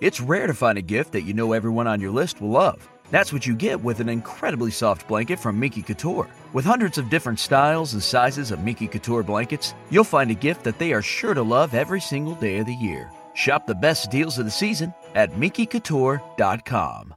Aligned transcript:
It's 0.00 0.20
rare 0.20 0.46
to 0.46 0.54
find 0.54 0.78
a 0.78 0.82
gift 0.82 1.12
that 1.12 1.22
you 1.22 1.34
know 1.34 1.52
everyone 1.52 1.88
on 1.88 2.00
your 2.00 2.12
list 2.12 2.40
will 2.40 2.50
love. 2.50 2.88
That's 3.10 3.32
what 3.32 3.46
you 3.46 3.56
get 3.56 3.82
with 3.82 3.98
an 3.98 4.08
incredibly 4.08 4.70
soft 4.70 5.08
blanket 5.08 5.40
from 5.40 5.58
Miki 5.58 5.82
Couture. 5.82 6.28
With 6.52 6.64
hundreds 6.64 6.98
of 6.98 7.10
different 7.10 7.40
styles 7.40 7.94
and 7.94 8.02
sizes 8.02 8.52
of 8.52 8.62
Miki 8.62 8.86
Couture 8.86 9.24
blankets, 9.24 9.74
you'll 9.90 10.04
find 10.04 10.30
a 10.30 10.34
gift 10.34 10.62
that 10.64 10.78
they 10.78 10.92
are 10.92 11.02
sure 11.02 11.34
to 11.34 11.42
love 11.42 11.74
every 11.74 12.00
single 12.00 12.34
day 12.36 12.58
of 12.58 12.66
the 12.66 12.74
year. 12.74 13.10
Shop 13.34 13.66
the 13.66 13.74
best 13.74 14.10
deals 14.10 14.38
of 14.38 14.44
the 14.44 14.50
season 14.50 14.94
at 15.14 15.32
MikiCouture.com. 15.32 17.14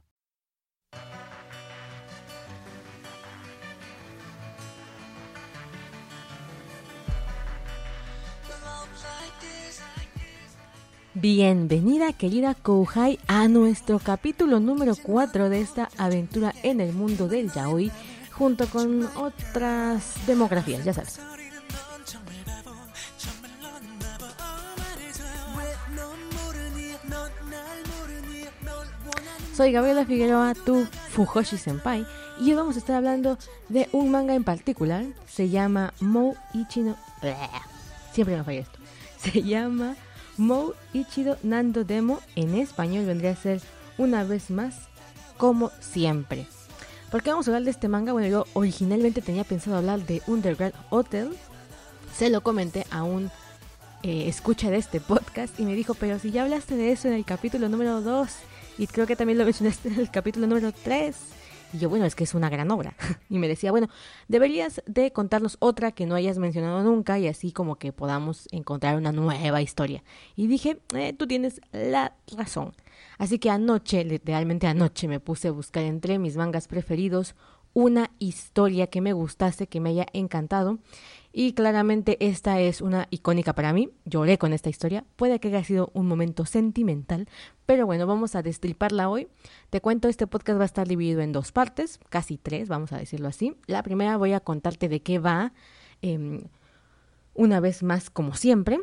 Bienvenida 11.14 12.14
querida 12.14 12.54
Kouhai 12.54 13.18
a 13.26 13.46
nuestro 13.46 13.98
capítulo 13.98 14.60
número 14.60 14.94
4 14.96 15.50
de 15.50 15.60
esta 15.60 15.90
aventura 15.98 16.54
en 16.62 16.80
el 16.80 16.94
mundo 16.94 17.28
del 17.28 17.52
yaoi 17.52 17.92
junto 18.32 18.66
con 18.68 19.04
otras 19.16 20.14
demografías, 20.26 20.82
ya 20.86 20.94
sabes. 20.94 21.20
Soy 29.54 29.70
Gabriela 29.70 30.06
Figueroa, 30.06 30.54
tu 30.54 30.86
Fujoshi 31.10 31.58
Senpai, 31.58 32.06
y 32.40 32.48
hoy 32.48 32.54
vamos 32.54 32.76
a 32.76 32.78
estar 32.78 32.96
hablando 32.96 33.36
de 33.68 33.86
un 33.92 34.10
manga 34.10 34.34
en 34.34 34.44
particular. 34.44 35.04
Se 35.28 35.50
llama 35.50 35.92
Mou 36.00 36.36
Ichino. 36.54 36.96
Siempre 38.12 38.38
me 38.38 38.44
falla 38.44 38.60
esto. 38.60 38.78
Se 39.18 39.42
llama 39.42 39.94
Mou 40.36 40.74
Ichido 40.92 41.38
Nando 41.42 41.84
Demo. 41.84 42.20
En 42.36 42.54
español 42.54 43.06
vendría 43.06 43.32
a 43.32 43.36
ser 43.36 43.60
una 43.98 44.24
vez 44.24 44.50
más, 44.50 44.74
como 45.36 45.70
siempre. 45.80 46.46
¿Por 47.10 47.22
qué 47.22 47.30
vamos 47.30 47.46
a 47.46 47.50
hablar 47.50 47.64
de 47.64 47.70
este 47.70 47.88
manga? 47.88 48.12
Bueno, 48.12 48.28
yo 48.28 48.46
originalmente 48.54 49.20
tenía 49.20 49.44
pensado 49.44 49.76
hablar 49.76 50.00
de 50.06 50.22
Underground 50.26 50.74
Hotel. 50.90 51.36
Se 52.16 52.30
lo 52.30 52.42
comenté 52.42 52.86
a 52.90 53.02
un 53.02 53.30
eh, 54.02 54.28
escucha 54.28 54.70
de 54.70 54.78
este 54.78 55.00
podcast 55.00 55.60
y 55.60 55.64
me 55.64 55.74
dijo, 55.74 55.94
pero 55.94 56.18
si 56.18 56.30
ya 56.30 56.42
hablaste 56.42 56.74
de 56.74 56.90
eso 56.90 57.08
en 57.08 57.14
el 57.14 57.24
capítulo 57.24 57.68
número 57.68 58.00
2 58.00 58.28
y 58.78 58.86
creo 58.86 59.06
que 59.06 59.14
también 59.14 59.38
lo 59.38 59.44
mencionaste 59.44 59.88
en 59.88 60.00
el 60.00 60.10
capítulo 60.10 60.46
número 60.46 60.72
3. 60.72 61.14
Y 61.72 61.78
yo, 61.78 61.88
bueno, 61.88 62.04
es 62.04 62.14
que 62.14 62.24
es 62.24 62.34
una 62.34 62.50
gran 62.50 62.70
obra. 62.70 62.94
Y 63.30 63.38
me 63.38 63.48
decía, 63.48 63.70
bueno, 63.70 63.88
deberías 64.28 64.82
de 64.86 65.12
contarnos 65.12 65.56
otra 65.58 65.92
que 65.92 66.06
no 66.06 66.14
hayas 66.14 66.38
mencionado 66.38 66.82
nunca 66.82 67.18
y 67.18 67.28
así 67.28 67.52
como 67.52 67.76
que 67.76 67.92
podamos 67.92 68.48
encontrar 68.52 68.96
una 68.96 69.12
nueva 69.12 69.62
historia. 69.62 70.02
Y 70.36 70.46
dije, 70.48 70.80
eh, 70.94 71.12
tú 71.14 71.26
tienes 71.26 71.60
la 71.72 72.14
razón. 72.36 72.74
Así 73.18 73.38
que 73.38 73.50
anoche, 73.50 74.04
literalmente 74.04 74.66
anoche, 74.66 75.08
me 75.08 75.20
puse 75.20 75.48
a 75.48 75.52
buscar 75.52 75.84
entre 75.84 76.18
mis 76.18 76.36
mangas 76.36 76.68
preferidos 76.68 77.34
una 77.74 78.10
historia 78.18 78.88
que 78.88 79.00
me 79.00 79.12
gustase, 79.12 79.66
que 79.66 79.80
me 79.80 79.90
haya 79.90 80.06
encantado. 80.12 80.78
Y 81.32 81.54
claramente 81.54 82.18
esta 82.20 82.60
es 82.60 82.82
una 82.82 83.08
icónica 83.10 83.54
para 83.54 83.72
mí. 83.72 83.88
Lloré 84.04 84.36
con 84.36 84.52
esta 84.52 84.68
historia. 84.68 85.04
Puede 85.16 85.40
que 85.40 85.48
haya 85.48 85.64
sido 85.64 85.90
un 85.94 86.06
momento 86.06 86.44
sentimental, 86.44 87.26
pero 87.64 87.86
bueno, 87.86 88.06
vamos 88.06 88.34
a 88.34 88.42
destriparla 88.42 89.08
hoy. 89.08 89.28
Te 89.70 89.80
cuento, 89.80 90.08
este 90.08 90.26
podcast 90.26 90.58
va 90.58 90.64
a 90.64 90.66
estar 90.66 90.86
dividido 90.86 91.22
en 91.22 91.32
dos 91.32 91.50
partes, 91.50 91.98
casi 92.10 92.36
tres, 92.36 92.68
vamos 92.68 92.92
a 92.92 92.98
decirlo 92.98 93.28
así. 93.28 93.56
La 93.66 93.82
primera 93.82 94.16
voy 94.18 94.34
a 94.34 94.40
contarte 94.40 94.90
de 94.90 95.00
qué 95.00 95.18
va, 95.18 95.54
em, 96.02 96.42
una 97.34 97.60
vez 97.60 97.82
más 97.82 98.10
como 98.10 98.34
siempre. 98.34 98.78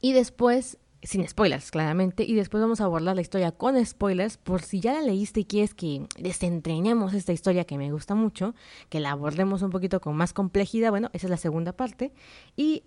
Y 0.00 0.12
después 0.12 0.78
sin 1.04 1.26
spoilers, 1.28 1.70
claramente, 1.70 2.24
y 2.24 2.34
después 2.34 2.60
vamos 2.60 2.80
a 2.80 2.84
abordar 2.84 3.14
la 3.14 3.22
historia 3.22 3.52
con 3.52 3.84
spoilers, 3.84 4.36
por 4.36 4.62
si 4.62 4.80
ya 4.80 4.94
la 4.94 5.02
leíste 5.02 5.40
y 5.40 5.44
quieres 5.44 5.74
que 5.74 6.06
desentrañemos 6.18 7.14
esta 7.14 7.32
historia 7.32 7.64
que 7.64 7.78
me 7.78 7.92
gusta 7.92 8.14
mucho, 8.14 8.54
que 8.88 9.00
la 9.00 9.10
abordemos 9.10 9.62
un 9.62 9.70
poquito 9.70 10.00
con 10.00 10.16
más 10.16 10.32
complejidad, 10.32 10.90
bueno, 10.90 11.10
esa 11.12 11.26
es 11.26 11.30
la 11.30 11.36
segunda 11.36 11.72
parte, 11.72 12.12
y 12.56 12.84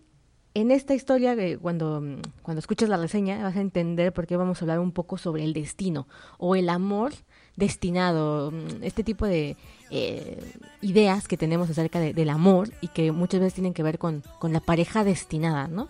en 0.54 0.72
esta 0.72 0.96
historia, 0.96 1.34
eh, 1.34 1.60
cuando, 1.60 2.02
cuando 2.42 2.60
escuches 2.60 2.90
la 2.90 2.98
reseña, 2.98 3.44
vas 3.44 3.56
a 3.56 3.62
entender 3.62 4.12
por 4.12 4.26
qué 4.26 4.38
vamos 4.38 4.60
a 4.60 4.66
hablar 4.66 4.80
un 4.80 4.92
poco 4.92 5.20
sobre 5.20 5.44
el 5.44 5.54
destino, 5.54 6.08
o 6.40 6.56
el 6.56 6.70
amor 6.70 7.14
destinado, 7.56 8.52
mm, 8.52 8.84
este 8.84 9.04
tipo 9.04 9.28
de 9.28 9.56
eh, 9.92 10.40
ideas 10.82 11.28
que 11.28 11.38
tenemos 11.38 11.70
acerca 11.70 12.00
del 12.00 12.30
amor 12.30 12.72
y 12.82 12.88
que 12.88 13.12
muchas 13.12 13.40
veces 13.40 13.54
tienen 13.54 13.74
que 13.74 13.84
ver 13.84 14.00
con, 14.00 14.24
con 14.40 14.52
la 14.52 14.60
pareja 14.60 15.04
destinada, 15.04 15.68
¿no? 15.68 15.90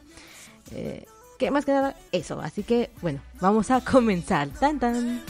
Eh, 0.72 1.06
que 1.38 1.52
más 1.52 1.66
que 1.66 1.72
nada 1.72 1.96
eso. 2.12 2.40
Así 2.42 2.64
que 2.64 2.90
bueno, 3.02 3.20
vamos 3.40 3.72
a 3.72 3.82
comenzar. 3.82 4.50
Tan 4.50 4.80
tan. 4.80 5.22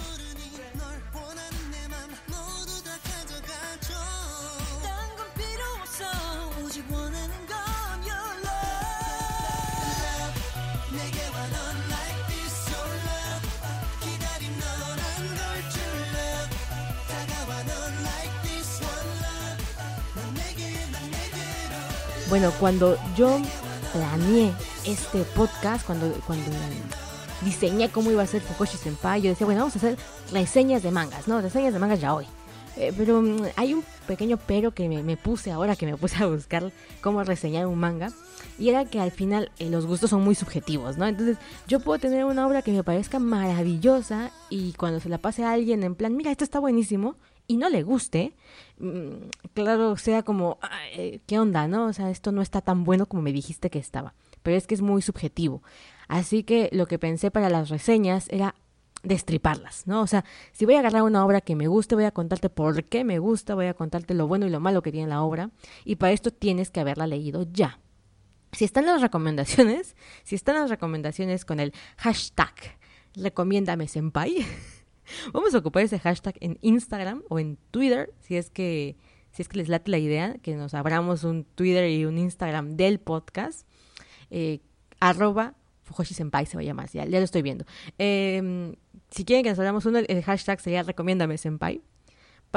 Bueno, 22.29 22.51
cuando 22.59 22.97
yo 23.15 23.39
planeé 23.93 24.53
este 24.85 25.23
podcast, 25.35 25.85
cuando, 25.85 26.11
cuando 26.25 26.51
diseñé 27.41 27.89
cómo 27.89 28.11
iba 28.11 28.23
a 28.23 28.27
ser 28.27 28.41
Fukoshi 28.41 28.77
Senpai, 28.77 29.21
yo 29.21 29.29
decía, 29.29 29.45
bueno, 29.45 29.61
vamos 29.61 29.75
a 29.75 29.79
hacer 29.79 29.97
reseñas 30.31 30.83
de 30.83 30.91
mangas, 30.91 31.27
¿no? 31.27 31.41
Reseñas 31.41 31.73
de 31.73 31.79
mangas 31.79 32.01
ya 32.01 32.13
hoy. 32.13 32.25
Eh, 32.77 32.93
pero 32.95 33.21
mm, 33.21 33.41
hay 33.55 33.73
un 33.73 33.83
pequeño 34.05 34.37
pero 34.37 34.71
que 34.71 34.87
me, 34.87 35.17
puse 35.17 35.51
ahora 35.51 35.75
que 35.75 35.85
me 35.85 35.97
puse 35.97 36.23
a 36.23 36.27
buscar 36.27 36.71
cómo 37.01 37.23
reseñar 37.23 37.65
un 37.67 37.79
manga. 37.79 38.11
Y 38.59 38.69
era 38.69 38.85
que 38.85 38.99
al 38.99 39.11
final 39.11 39.51
eh, 39.59 39.69
los 39.69 39.85
gustos 39.85 40.09
son 40.09 40.23
muy 40.23 40.35
subjetivos, 40.35 40.97
¿no? 40.97 41.07
Entonces 41.07 41.37
yo 41.67 41.79
puedo 41.79 41.99
tener 41.99 42.25
una 42.25 42.45
obra 42.45 42.61
que 42.61 42.71
me 42.71 42.83
parezca 42.83 43.19
maravillosa 43.19 44.31
y 44.49 44.73
cuando 44.73 44.99
se 44.99 45.09
la 45.09 45.17
pase 45.17 45.43
a 45.43 45.51
alguien 45.51 45.83
en 45.83 45.95
plan, 45.95 46.15
mira, 46.15 46.31
esto 46.31 46.43
está 46.43 46.59
buenísimo, 46.59 47.15
y 47.47 47.57
no 47.57 47.69
le 47.69 47.83
guste, 47.83 48.33
mm, 48.79 49.29
claro, 49.53 49.97
sea 49.97 50.23
como, 50.23 50.59
¿qué 51.25 51.39
onda, 51.39 51.67
no? 51.67 51.85
O 51.85 51.93
sea, 51.93 52.09
esto 52.09 52.31
no 52.31 52.41
está 52.41 52.61
tan 52.61 52.83
bueno 52.83 53.05
como 53.05 53.21
me 53.23 53.33
dijiste 53.33 53.69
que 53.69 53.79
estaba 53.79 54.13
pero 54.47 54.55
es 54.55 54.65
que 54.65 54.75
es 54.75 54.81
muy 54.81 55.01
subjetivo. 55.01 55.61
Así 56.07 56.43
que 56.43 56.69
lo 56.71 56.85
que 56.87 56.97
pensé 56.97 57.31
para 57.31 57.49
las 57.49 57.67
reseñas 57.67 58.27
era 58.29 58.55
destriparlas, 59.03 59.85
¿no? 59.87 60.01
O 60.01 60.07
sea, 60.07 60.23
si 60.53 60.63
voy 60.63 60.75
a 60.75 60.79
agarrar 60.79 61.01
una 61.01 61.25
obra 61.25 61.41
que 61.41 61.57
me 61.57 61.67
guste, 61.67 61.95
voy 61.95 62.05
a 62.05 62.11
contarte 62.11 62.49
por 62.49 62.85
qué 62.85 63.03
me 63.03 63.19
gusta, 63.19 63.55
voy 63.55 63.65
a 63.65 63.73
contarte 63.73 64.13
lo 64.13 64.25
bueno 64.25 64.45
y 64.47 64.49
lo 64.49 64.61
malo 64.61 64.81
que 64.81 64.93
tiene 64.93 65.09
la 65.09 65.21
obra, 65.21 65.49
y 65.83 65.97
para 65.97 66.13
esto 66.13 66.31
tienes 66.31 66.71
que 66.71 66.79
haberla 66.79 67.07
leído 67.07 67.45
ya. 67.51 67.81
Si 68.53 68.63
están 68.63 68.85
las 68.85 69.01
recomendaciones, 69.01 69.97
si 70.23 70.35
están 70.35 70.55
las 70.55 70.69
recomendaciones 70.69 71.43
con 71.43 71.59
el 71.59 71.73
hashtag 71.97 72.53
recomiéndame 73.15 73.89
senpai, 73.89 74.45
vamos 75.33 75.53
a 75.53 75.57
ocupar 75.59 75.83
ese 75.83 75.99
hashtag 75.99 76.35
en 76.39 76.57
Instagram 76.61 77.23
o 77.29 77.39
en 77.39 77.57
Twitter, 77.71 78.13
si 78.19 78.35
es 78.35 78.49
que 78.49 78.95
si 79.31 79.41
es 79.43 79.49
que 79.49 79.57
les 79.57 79.69
late 79.69 79.91
la 79.91 79.99
idea, 79.99 80.35
que 80.41 80.55
nos 80.55 80.73
abramos 80.73 81.23
un 81.23 81.43
Twitter 81.43 81.89
y 81.91 82.05
un 82.05 82.17
Instagram 82.17 82.75
del 82.75 82.99
podcast 82.99 83.67
eh, 84.31 84.61
arroba 84.99 85.53
Fujoshi 85.83 86.13
Senpai 86.13 86.45
se 86.45 86.57
va 86.57 86.61
a 86.61 86.65
llamar, 86.65 86.89
ya, 86.89 87.05
lo 87.05 87.17
estoy 87.19 87.41
viendo. 87.41 87.65
Em, 87.97 88.75
si 89.09 89.23
quieren 89.25 89.43
que 89.43 89.49
nos 89.49 89.59
hablamos 89.59 89.85
uno, 89.85 89.99
el 89.99 90.23
hashtag 90.23 90.59
sería 90.59 90.83
recomiéndame 90.83 91.37
Senpai, 91.37 91.81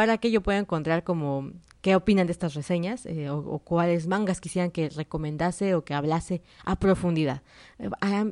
para 0.00 0.16
que 0.16 0.30
yo 0.30 0.40
pueda 0.40 0.56
encontrar 0.56 1.04
como 1.04 1.50
qué 1.82 1.94
opinan 1.94 2.26
de 2.26 2.32
estas 2.32 2.54
reseñas 2.54 3.04
eh, 3.04 3.28
o, 3.28 3.58
cuáles 3.58 4.06
mangas 4.06 4.40
quisieran 4.40 4.70
que 4.70 4.88
recomendase 4.88 5.74
o 5.74 5.84
que 5.84 5.92
hablase 5.92 6.40
a 6.64 6.76
profundidad. 6.76 7.42
Eh, 7.78 7.90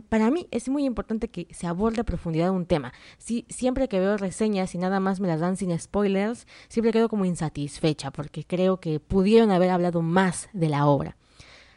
para 0.08 0.30
mí 0.30 0.48
es 0.50 0.70
muy 0.70 0.86
importante 0.86 1.28
que 1.28 1.46
se 1.50 1.66
aborde 1.66 2.00
a 2.00 2.04
profundidad 2.04 2.52
un 2.52 2.64
tema. 2.64 2.94
Si, 3.18 3.44
siempre 3.50 3.86
que 3.86 4.00
veo 4.00 4.16
reseñas 4.16 4.74
y 4.74 4.78
nada 4.78 4.98
más 4.98 5.20
me 5.20 5.28
las 5.28 5.41
dan 5.41 5.59
sin 5.59 5.78
spoilers, 5.78 6.47
siempre 6.68 6.91
quedo 6.91 7.10
como 7.10 7.26
insatisfecha 7.26 8.12
porque 8.12 8.44
creo 8.44 8.80
que 8.80 8.98
pudieron 8.98 9.50
haber 9.50 9.68
hablado 9.68 10.00
más 10.00 10.48
de 10.54 10.71
la 10.71 10.86
obra. 10.86 11.18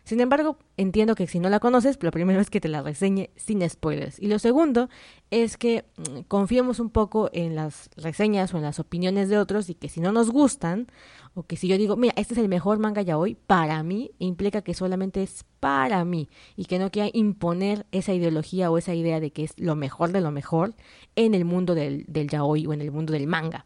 Sin 0.04 0.20
embargo, 0.20 0.58
entiendo 0.78 1.16
que 1.16 1.28
si 1.28 1.40
no 1.40 1.50
la 1.50 1.60
conoces, 1.60 1.98
lo 2.02 2.12
primero 2.12 2.42
es 2.42 2.50
que 2.50 2.60
te 2.60 2.68
la 2.68 2.82
reseñe 2.82 3.30
sin 3.36 3.68
spoilers. 3.70 4.20
Y 4.20 4.28
lo 4.28 4.40
segundo 4.40 4.90
es 5.30 5.58
que 5.58 5.86
mm, 5.98 6.22
confiemos 6.28 6.80
un 6.80 6.90
poco 6.90 7.30
en 7.34 7.56
las 7.56 7.90
reseñas 7.96 8.54
o 8.54 8.58
en 8.58 8.64
las 8.64 8.80
opiniones 8.80 9.30
de 9.30 9.38
otros 9.38 9.70
y 9.70 9.76
que 9.76 9.90
si 9.90 10.02
no 10.02 10.12
nos 10.12 10.32
gustan, 10.32 10.88
o 11.34 11.44
que 11.44 11.56
si 11.56 11.68
yo 11.68 11.78
digo, 11.78 11.96
mira, 11.96 12.14
este 12.18 12.34
es 12.34 12.40
el 12.40 12.50
mejor 12.50 12.80
manga 12.80 13.02
ya 13.04 13.18
hoy, 13.18 13.36
para 13.36 13.82
mí, 13.84 14.12
implica 14.20 14.62
que 14.62 14.74
solamente 14.74 15.24
es 15.24 15.46
para 15.60 16.04
mí 16.04 16.30
y 16.56 16.66
que 16.66 16.80
no 16.80 16.92
quiera 16.92 17.10
imponer 17.14 17.86
esa 17.92 18.14
ideología 18.14 18.72
o 18.72 18.78
esa 18.78 18.94
idea 18.94 19.20
de 19.20 19.32
que 19.32 19.44
es 19.44 19.54
lo 19.58 19.76
mejor 19.76 20.12
de 20.12 20.22
lo 20.22 20.32
mejor 20.32 20.76
en 21.16 21.36
el 21.36 21.46
mundo 21.46 21.76
del, 21.76 22.06
del 22.08 22.28
yaoi 22.28 22.66
o 22.66 22.74
en 22.74 22.82
el 22.82 22.92
mundo 22.92 23.14
del 23.14 23.28
manga. 23.28 23.66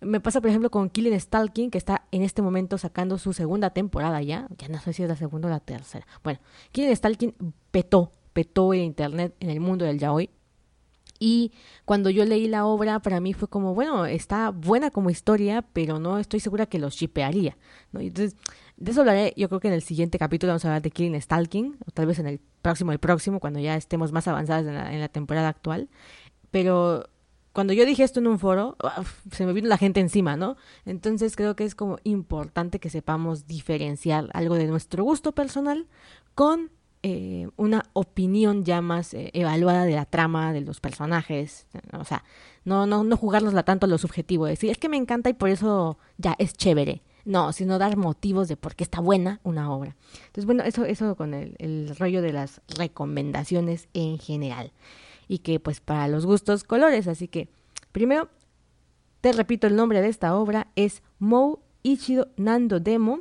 Me 0.00 0.18
pasa, 0.18 0.40
por 0.40 0.48
ejemplo, 0.48 0.70
con 0.70 0.88
Killing 0.88 1.18
Stalking, 1.20 1.70
que 1.70 1.76
está 1.76 1.99
en 2.12 2.22
este 2.22 2.42
momento 2.42 2.78
sacando 2.78 3.18
su 3.18 3.32
segunda 3.32 3.70
temporada 3.70 4.22
ya. 4.22 4.48
Ya 4.58 4.68
no 4.68 4.80
sé 4.80 4.92
si 4.92 5.02
es 5.02 5.08
la 5.08 5.16
segunda 5.16 5.48
o 5.48 5.50
la 5.50 5.60
tercera. 5.60 6.06
Bueno, 6.22 6.40
Killing 6.72 6.94
Stalking 6.94 7.34
petó, 7.70 8.12
petó 8.32 8.72
el 8.72 8.80
internet 8.80 9.34
en 9.40 9.50
el 9.50 9.60
mundo 9.60 9.84
del 9.84 9.98
yaoi. 9.98 10.30
Y 11.22 11.52
cuando 11.84 12.08
yo 12.08 12.24
leí 12.24 12.48
la 12.48 12.64
obra, 12.64 13.00
para 13.00 13.20
mí 13.20 13.34
fue 13.34 13.46
como, 13.46 13.74
bueno, 13.74 14.06
está 14.06 14.50
buena 14.50 14.90
como 14.90 15.10
historia, 15.10 15.60
pero 15.60 15.98
no 15.98 16.18
estoy 16.18 16.40
segura 16.40 16.64
que 16.64 16.78
los 16.78 16.94
shipearía. 16.94 17.58
¿no? 17.92 18.00
Entonces, 18.00 18.36
de 18.78 18.90
eso 18.90 19.00
hablaré, 19.00 19.34
yo 19.36 19.50
creo 19.50 19.60
que 19.60 19.68
en 19.68 19.74
el 19.74 19.82
siguiente 19.82 20.18
capítulo 20.18 20.52
vamos 20.52 20.64
a 20.64 20.68
hablar 20.68 20.80
de 20.80 20.90
Killing 20.90 21.20
Stalking, 21.20 21.76
o 21.86 21.90
tal 21.90 22.06
vez 22.06 22.18
en 22.20 22.26
el 22.26 22.40
próximo, 22.62 22.92
el 22.92 22.98
próximo, 22.98 23.38
cuando 23.38 23.60
ya 23.60 23.76
estemos 23.76 24.12
más 24.12 24.28
avanzadas 24.28 24.66
en 24.66 24.74
la, 24.74 24.94
en 24.94 25.00
la 25.00 25.08
temporada 25.08 25.48
actual. 25.50 25.90
Pero 26.50 27.04
cuando 27.52 27.72
yo 27.72 27.84
dije 27.84 28.04
esto 28.04 28.20
en 28.20 28.28
un 28.28 28.38
foro, 28.38 28.76
se 29.32 29.44
me 29.44 29.52
vino 29.52 29.68
la 29.68 29.78
gente 29.78 30.00
encima, 30.00 30.36
¿no? 30.36 30.56
Entonces 30.84 31.34
creo 31.36 31.56
que 31.56 31.64
es 31.64 31.74
como 31.74 31.98
importante 32.04 32.78
que 32.78 32.90
sepamos 32.90 33.46
diferenciar 33.46 34.28
algo 34.34 34.54
de 34.54 34.66
nuestro 34.66 35.02
gusto 35.02 35.32
personal 35.32 35.86
con 36.34 36.70
eh, 37.02 37.48
una 37.56 37.84
opinión 37.92 38.64
ya 38.64 38.80
más 38.82 39.14
eh, 39.14 39.30
evaluada 39.32 39.84
de 39.84 39.94
la 39.94 40.04
trama, 40.04 40.52
de 40.52 40.60
los 40.60 40.80
personajes, 40.80 41.66
o 41.92 42.04
sea, 42.04 42.24
no, 42.64 42.86
no, 42.86 43.04
no 43.04 43.16
jugárnosla 43.16 43.62
tanto 43.62 43.86
a 43.86 43.88
lo 43.88 43.98
subjetivo, 43.98 44.46
decir, 44.46 44.70
es 44.70 44.78
que 44.78 44.88
me 44.88 44.98
encanta 44.98 45.30
y 45.30 45.34
por 45.34 45.48
eso 45.48 45.98
ya 46.18 46.36
es 46.38 46.54
chévere. 46.54 47.02
No, 47.26 47.52
sino 47.52 47.78
dar 47.78 47.98
motivos 47.98 48.48
de 48.48 48.56
por 48.56 48.74
qué 48.74 48.82
está 48.82 49.00
buena 49.00 49.40
una 49.42 49.70
obra. 49.70 49.94
Entonces, 50.26 50.46
bueno, 50.46 50.62
eso, 50.62 50.86
eso 50.86 51.16
con 51.16 51.34
el 51.34 51.94
rollo 51.98 52.22
de 52.22 52.32
las 52.32 52.62
recomendaciones 52.68 53.88
en 53.92 54.18
general. 54.18 54.72
Y 55.30 55.38
que 55.38 55.60
pues 55.60 55.78
para 55.80 56.08
los 56.08 56.26
gustos, 56.26 56.64
colores. 56.64 57.06
Así 57.06 57.28
que, 57.28 57.48
primero, 57.92 58.28
te 59.20 59.30
repito 59.30 59.68
el 59.68 59.76
nombre 59.76 60.02
de 60.02 60.08
esta 60.08 60.34
obra, 60.34 60.66
es 60.74 61.04
Mou 61.20 61.60
Ichido 61.84 62.32
Nando 62.36 62.80
Demo. 62.80 63.20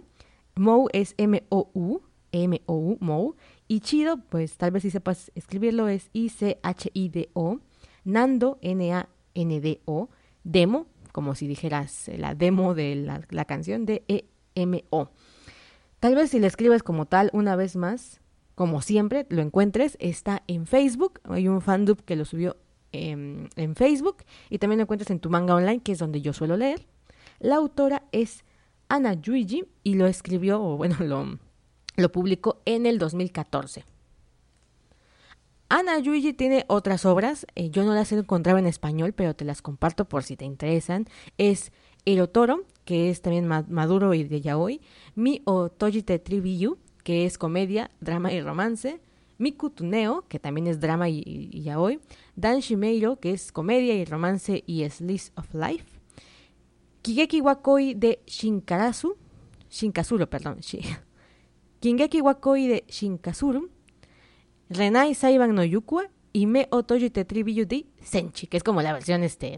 Mou 0.55 0.89
es 0.91 1.13
M-O-U, 1.17 2.01
M-O-U, 2.31 2.97
Mou. 2.99 3.35
Ichido, 3.67 4.17
pues 4.17 4.57
tal 4.57 4.71
vez 4.71 4.81
si 4.81 4.89
sepas 4.89 5.31
escribirlo, 5.35 5.87
es 5.87 6.09
I-C-H-I-D-O. 6.13 7.59
Nando, 8.05 8.57
N-A-N-D-O. 8.63 10.09
Demo, 10.43 10.87
como 11.11 11.35
si 11.35 11.45
dijeras 11.45 12.09
la 12.17 12.33
demo 12.33 12.73
de 12.73 12.95
la, 12.95 13.21
la 13.29 13.45
canción 13.45 13.85
de 13.85 14.03
E-M-O. 14.07 15.11
Tal 15.99 16.15
vez 16.15 16.31
si 16.31 16.39
la 16.39 16.47
escribes 16.47 16.81
como 16.81 17.05
tal 17.05 17.29
una 17.33 17.55
vez 17.55 17.75
más, 17.75 18.19
como 18.59 18.81
siempre, 18.81 19.25
lo 19.29 19.41
encuentres, 19.41 19.95
está 20.01 20.43
en 20.47 20.67
Facebook. 20.67 21.21
Hay 21.23 21.47
un 21.47 21.61
fandub 21.61 22.03
que 22.03 22.17
lo 22.17 22.25
subió 22.25 22.57
en, 22.91 23.47
Facebook 23.77 24.17
y 24.49 24.57
también 24.57 24.79
lo 24.79 24.81
encuentras 24.81 25.11
en 25.11 25.21
tu 25.21 25.29
manga 25.29 25.55
online, 25.55 25.79
que 25.79 25.93
es 25.93 25.97
donde 25.97 26.19
yo 26.19 26.33
suelo 26.33 26.57
leer. 26.57 26.85
La 27.39 27.55
autora 27.55 28.03
es 28.11 28.43
Ana 28.89 29.13
Yuiji 29.13 29.63
y 29.81 29.93
lo 29.93 30.07
escribió, 30.07 30.61
o 30.61 30.75
bueno, 30.75 30.97
lo, 31.95 32.11
publicó 32.11 32.61
en 32.65 32.85
el 32.85 32.99
2014. 32.99 33.85
Ana 35.69 35.97
Yuiji 35.99 36.33
tiene 36.33 36.65
otras 36.67 37.05
obras, 37.05 37.47
eh, 37.55 37.69
yo 37.69 37.85
no 37.85 37.93
las 37.93 38.11
he 38.11 38.17
encontrado 38.17 38.57
en 38.57 38.67
español, 38.67 39.13
pero 39.13 39.37
te 39.37 39.45
las 39.45 39.61
comparto 39.61 40.03
por 40.03 40.23
si 40.23 40.35
te 40.35 40.43
interesan. 40.43 41.05
Es 41.37 41.71
Erotoro, 42.03 42.65
que 42.83 43.09
es 43.09 43.21
también 43.21 43.47
maduro 43.47 44.13
y 44.13 44.25
de 44.25 44.41
yaoi, 44.41 44.81
Mi 45.15 45.43
o 45.45 45.69
Tojite 45.69 46.19
Tribiyu, 46.19 46.77
que 47.09 47.25
es 47.25 47.39
comedia, 47.39 47.89
drama 48.01 48.31
y 48.31 48.39
romance, 48.39 49.01
Miku 49.39 49.71
Tuneo, 49.71 50.25
que 50.27 50.37
también 50.37 50.67
es 50.67 50.79
drama 50.79 51.09
y, 51.09 51.23
y, 51.25 51.63
yaoi, 51.63 51.99
Dan 52.35 52.59
Shimeiro, 52.59 53.19
que 53.19 53.31
es 53.31 53.51
comedia 53.51 53.95
y 53.95 54.05
romance 54.05 54.63
y 54.67 54.87
slice 54.91 55.31
of 55.35 55.51
life, 55.55 55.99
Kigeki 57.01 57.41
Wakoi 57.41 57.95
de 57.95 58.21
Shinkarasu, 58.27 59.17
Shinkazuro, 59.71 60.29
perdón, 60.29 60.59
Kingeki 61.79 62.21
Wakoi 62.21 62.67
de 62.67 62.83
Shinkazuru, 62.87 63.71
Renai 64.69 65.15
Saiban 65.15 65.55
no 65.55 65.63
Yukua 65.63 66.11
y 66.31 66.45
Me 66.45 66.67
Otoyo 66.69 67.11
Tetribiyu 67.11 67.65
de 67.65 67.87
Senchi, 68.03 68.45
que 68.45 68.57
es 68.57 68.63
como 68.63 68.83
la 68.83 68.93
versión, 68.93 69.23
este, 69.23 69.57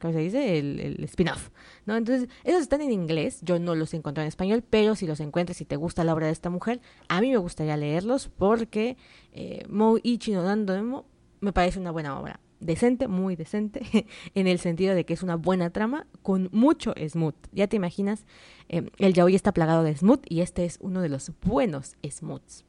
¿cómo 0.00 0.12
se 0.12 0.20
dice? 0.20 0.58
El, 0.58 1.02
spin-off, 1.04 1.50
¿no? 1.86 1.96
Entonces, 1.96 2.28
esos 2.44 2.62
están 2.62 2.80
en 2.80 2.92
inglés, 2.92 3.40
yo 3.42 3.58
no 3.58 3.74
los 3.74 3.94
encontré 3.94 4.22
en 4.22 4.28
español, 4.28 4.64
pero 4.68 4.94
si 4.94 5.06
los 5.06 5.20
encuentras 5.20 5.60
y 5.60 5.64
te 5.64 5.76
gusta 5.76 6.04
la 6.04 6.14
obra 6.14 6.26
de 6.26 6.32
esta 6.32 6.50
mujer, 6.50 6.80
a 7.08 7.20
mí 7.20 7.30
me 7.30 7.38
gustaría 7.38 7.76
leerlos 7.76 8.28
porque 8.28 8.96
eh, 9.32 9.64
Mou 9.68 9.98
Ichi 10.02 10.32
no 10.32 10.42
Dando 10.42 11.06
me 11.40 11.52
parece 11.52 11.78
una 11.78 11.90
buena 11.90 12.18
obra. 12.18 12.40
Decente, 12.60 13.06
muy 13.06 13.36
decente, 13.36 13.82
en 14.34 14.48
el 14.48 14.58
sentido 14.58 14.94
de 14.94 15.04
que 15.04 15.14
es 15.14 15.22
una 15.22 15.36
buena 15.36 15.70
trama 15.70 16.06
con 16.22 16.48
mucho 16.52 16.92
smooth. 16.96 17.36
Ya 17.52 17.68
te 17.68 17.76
imaginas, 17.76 18.26
eh, 18.68 18.90
el 18.98 19.14
yaoi 19.14 19.34
está 19.34 19.52
plagado 19.52 19.84
de 19.84 19.96
smooth 19.96 20.22
y 20.28 20.40
este 20.40 20.64
es 20.64 20.78
uno 20.80 21.00
de 21.00 21.08
los 21.08 21.30
buenos 21.42 21.96
smooths. 22.08 22.64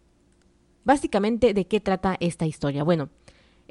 Básicamente, 0.84 1.54
¿de 1.54 1.66
qué 1.66 1.80
trata 1.80 2.18
esta 2.20 2.46
historia? 2.46 2.84
Bueno, 2.84 3.10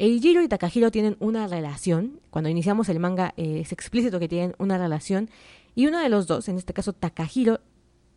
Eijiro 0.00 0.42
y 0.42 0.48
Takahiro 0.48 0.92
tienen 0.92 1.16
una 1.18 1.48
relación. 1.48 2.20
Cuando 2.30 2.48
iniciamos 2.48 2.88
el 2.88 3.00
manga 3.00 3.34
eh, 3.36 3.58
es 3.60 3.72
explícito 3.72 4.20
que 4.20 4.28
tienen 4.28 4.54
una 4.58 4.78
relación. 4.78 5.28
Y 5.74 5.88
uno 5.88 5.98
de 5.98 6.08
los 6.08 6.28
dos, 6.28 6.48
en 6.48 6.56
este 6.56 6.72
caso 6.72 6.92
Takahiro, 6.92 7.58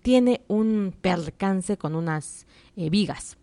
tiene 0.04 0.42
un 0.48 0.94
percance 1.01 1.78
con 1.78 1.95
unas 1.95 2.45
eh, 2.75 2.92
vigas 2.92 3.38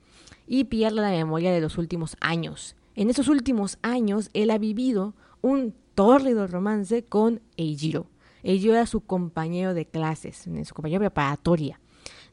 y 0.47 0.65
pierde 0.65 1.01
la 1.01 1.11
memoria 1.11 1.51
de 1.51 1.61
los 1.61 1.79
últimos 1.79 2.17
años. 2.21 2.77
En 2.95 3.11
esos 3.11 3.27
últimos 3.27 3.79
años, 3.83 4.31
él 4.35 4.51
ha 4.51 4.59
vivido 4.59 5.15
un 5.41 5.75
tórrido 5.97 6.47
romance 6.47 7.05
con 7.05 7.41
Eijiro. 7.57 8.07
Eijiro 8.45 8.75
era 8.75 8.87
su 8.87 9.01
compañero 9.01 9.75
de 9.75 9.85
clases, 9.85 10.49
su 10.65 10.75
compañero 10.75 11.01
preparatoria. 11.01 11.81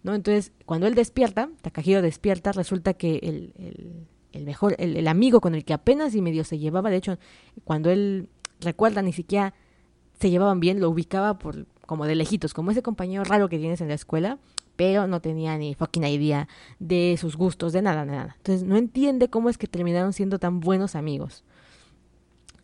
¿no? 0.03 0.13
Entonces, 0.13 0.51
cuando 0.67 0.85
él 0.85 0.93
despierta, 0.93 1.49
Takahiro 1.63 2.03
despierta, 2.03 2.51
resulta 2.51 2.93
que 2.93 3.15
el, 3.23 3.53
el, 3.57 4.07
el 4.35 4.45
mejor, 4.45 4.75
el, 4.79 4.97
el, 4.97 5.07
amigo 5.07 5.41
con 5.41 5.55
el 5.55 5.65
que 5.65 5.73
apenas 5.73 6.15
y 6.15 6.21
medio 6.21 6.43
se 6.43 6.59
llevaba, 6.59 6.89
de 6.89 6.97
hecho, 6.97 7.17
cuando 7.63 7.89
él 7.89 8.29
recuerda 8.59 9.01
ni 9.01 9.13
siquiera 9.13 9.53
se 10.19 10.29
llevaban 10.29 10.59
bien, 10.59 10.79
lo 10.79 10.89
ubicaba 10.89 11.37
por 11.37 11.65
como 11.85 12.05
de 12.05 12.15
lejitos, 12.15 12.53
como 12.53 12.71
ese 12.71 12.81
compañero 12.81 13.23
raro 13.23 13.47
que 13.47 13.59
tienes 13.59 13.81
en 13.81 13.89
la 13.89 13.93
escuela, 13.93 14.39
pero 14.75 15.07
no 15.07 15.21
tenía 15.21 15.57
ni 15.57 15.75
fucking 15.75 16.03
idea 16.05 16.47
de 16.79 17.15
sus 17.19 17.37
gustos, 17.37 17.73
de 17.73 17.81
nada, 17.81 18.05
nada. 18.05 18.35
Entonces 18.37 18.67
no 18.67 18.77
entiende 18.77 19.29
cómo 19.29 19.49
es 19.49 19.57
que 19.57 19.67
terminaron 19.67 20.13
siendo 20.13 20.39
tan 20.39 20.59
buenos 20.59 20.95
amigos. 20.95 21.43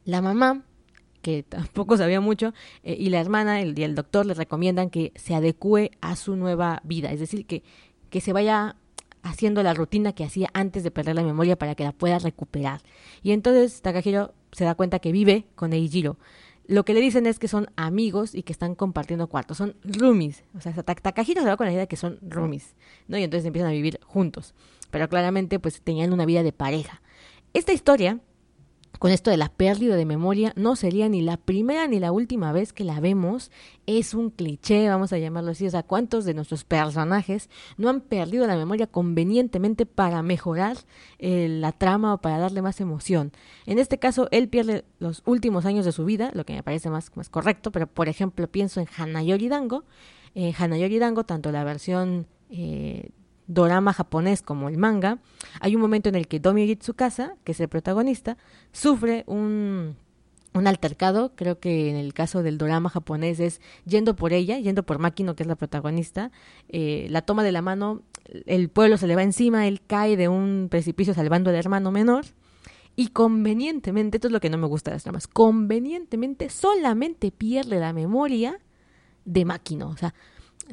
La 0.06 0.22
mamá 0.22 0.64
que 1.22 1.44
tampoco 1.44 1.98
sabía 1.98 2.20
mucho, 2.20 2.54
eh, 2.84 2.96
y 3.00 3.10
la 3.10 3.22
hermana 3.22 3.62
el, 3.62 3.78
y 3.78 3.84
el 3.84 3.96
doctor 3.96 4.26
le 4.26 4.34
recomiendan 4.34 4.90
que 4.90 5.12
se 5.16 5.36
adecue 5.36 5.92
a 6.02 6.16
su 6.16 6.36
nueva 6.36 6.82
vida, 6.84 7.12
es 7.12 7.20
decir, 7.20 7.46
que, 7.46 7.64
que 8.10 8.22
se 8.22 8.34
vaya 8.34 8.76
haciendo 9.24 9.64
la 9.64 9.74
rutina 9.74 10.14
que 10.14 10.24
hacía 10.24 10.50
antes 10.54 10.84
de 10.84 10.92
perder 10.92 11.16
la 11.16 11.24
memoria 11.24 11.56
para 11.56 11.76
que 11.76 11.84
la 11.84 11.92
pueda 11.92 12.20
recuperar. 12.20 12.82
Y 13.24 13.32
entonces 13.32 13.82
Takahiro 13.82 14.34
se 14.52 14.66
da 14.66 14.76
cuenta 14.76 15.00
que 15.00 15.12
vive 15.12 15.46
con 15.56 15.74
Eijiro. 15.74 16.18
Lo 16.68 16.86
que 16.86 16.94
le 16.94 17.02
dicen 17.02 17.26
es 17.26 17.40
que 17.40 17.48
son 17.48 17.70
amigos 17.76 18.34
y 18.36 18.44
que 18.44 18.54
están 18.54 18.76
compartiendo 18.76 19.28
cuartos, 19.28 19.58
son 19.58 19.76
roomies. 19.84 20.44
O 20.56 20.62
sea, 20.62 20.74
Takahiro 20.74 21.42
se 21.42 21.48
va 21.48 21.58
con 21.58 21.66
la 21.66 21.74
idea 21.74 21.82
de 21.82 21.88
que 21.88 21.98
son 21.98 22.20
roomies, 22.22 22.76
¿no? 23.08 23.18
Y 23.18 23.24
entonces 23.24 23.46
empiezan 23.46 23.72
a 23.72 23.74
vivir 23.74 24.00
juntos. 24.06 24.54
Pero 24.90 25.10
claramente, 25.10 25.60
pues 25.60 25.82
tenían 25.82 26.14
una 26.14 26.26
vida 26.26 26.44
de 26.44 26.54
pareja. 26.54 27.02
Esta 27.54 27.74
historia 27.74 28.20
con 29.02 29.10
esto 29.10 29.32
de 29.32 29.38
la 29.38 29.50
pérdida 29.50 29.96
de 29.96 30.06
memoria, 30.06 30.54
no 30.56 30.76
sería 30.76 31.10
ni 31.10 31.24
la 31.24 31.38
primera 31.38 31.88
ni 31.88 32.00
la 32.00 32.12
última 32.12 32.52
vez 32.52 32.72
que 32.72 32.84
la 32.84 33.00
vemos. 33.00 33.50
Es 33.88 34.14
un 34.14 34.30
cliché, 34.30 34.88
vamos 34.90 35.12
a 35.12 35.18
llamarlo 35.18 35.50
así. 35.50 35.66
O 35.66 35.72
sea, 35.72 35.82
¿cuántos 35.82 36.24
de 36.24 36.36
nuestros 36.36 36.66
personajes 36.66 37.50
no 37.78 37.90
han 37.90 38.02
perdido 38.02 38.46
la 38.46 38.56
memoria 38.56 38.86
convenientemente 38.86 39.88
para 39.88 40.22
mejorar 40.22 40.78
eh, 41.18 41.48
la 41.50 41.72
trama 41.72 42.14
o 42.14 42.22
para 42.22 42.38
darle 42.38 42.62
más 42.62 42.80
emoción? 42.80 43.32
En 43.66 43.80
este 43.80 43.98
caso, 43.98 44.28
él 44.30 44.50
pierde 44.50 44.86
los 45.00 45.24
últimos 45.26 45.66
años 45.66 45.84
de 45.84 45.94
su 45.94 46.06
vida, 46.06 46.30
lo 46.36 46.46
que 46.46 46.54
me 46.54 46.62
parece 46.62 46.92
más, 46.92 47.12
más 47.16 47.28
correcto, 47.28 47.72
pero 47.72 47.88
por 47.88 48.08
ejemplo, 48.08 48.48
pienso 48.52 48.82
en 48.82 48.88
Hanayori 48.96 49.50
Dango. 49.50 49.84
Eh, 50.36 50.54
Hanayori 50.56 51.00
Dango, 51.00 51.24
tanto 51.24 51.52
la 51.52 51.64
versión 51.64 52.28
eh, 52.52 53.10
dorama 53.54 53.94
japonés 53.94 54.42
como 54.42 54.70
el 54.70 54.78
manga, 54.78 55.20
hay 55.60 55.76
un 55.76 55.82
momento 55.82 56.10
en 56.10 56.16
el 56.16 56.28
que 56.28 56.40
Domi 56.40 56.76
Tsukasa, 56.76 57.36
que 57.44 57.52
es 57.52 57.60
el 57.60 57.68
protagonista, 57.68 58.38
sufre 58.72 59.24
un, 59.28 59.98
un 60.54 60.68
altercado, 60.68 61.34
creo 61.36 61.60
que 61.60 61.90
en 61.90 61.98
el 61.98 62.14
caso 62.14 62.44
del 62.44 62.58
drama 62.58 62.90
japonés 62.90 63.40
es 63.40 63.62
yendo 63.86 64.16
por 64.16 64.32
ella, 64.34 64.58
yendo 64.60 64.84
por 64.84 65.00
Makino, 65.00 65.36
que 65.36 65.44
es 65.44 65.48
la 65.48 65.56
protagonista, 65.56 66.32
eh, 66.70 67.08
la 67.10 67.22
toma 67.22 67.44
de 67.44 67.52
la 67.52 67.62
mano, 67.62 68.04
el 68.46 68.70
pueblo 68.70 68.98
se 68.98 69.08
le 69.08 69.16
va 69.16 69.24
encima, 69.24 69.68
él 69.68 69.82
cae 69.86 70.16
de 70.16 70.30
un 70.30 70.68
precipicio 70.70 71.14
salvando 71.14 71.50
al 71.50 71.58
hermano 71.58 71.92
menor, 71.92 72.26
y 72.96 73.08
convenientemente, 73.08 74.18
esto 74.18 74.28
es 74.28 74.34
lo 74.34 74.40
que 74.40 74.50
no 74.50 74.58
me 74.58 74.68
gusta 74.68 74.92
de 74.92 74.96
las 74.96 75.04
tramas, 75.04 75.28
convenientemente 75.28 76.50
solamente 76.50 77.32
pierde 77.32 77.80
la 77.80 77.92
memoria 77.94 78.60
de 79.26 79.46
Makino, 79.46 79.90
o 79.90 79.98
sea, 79.98 80.14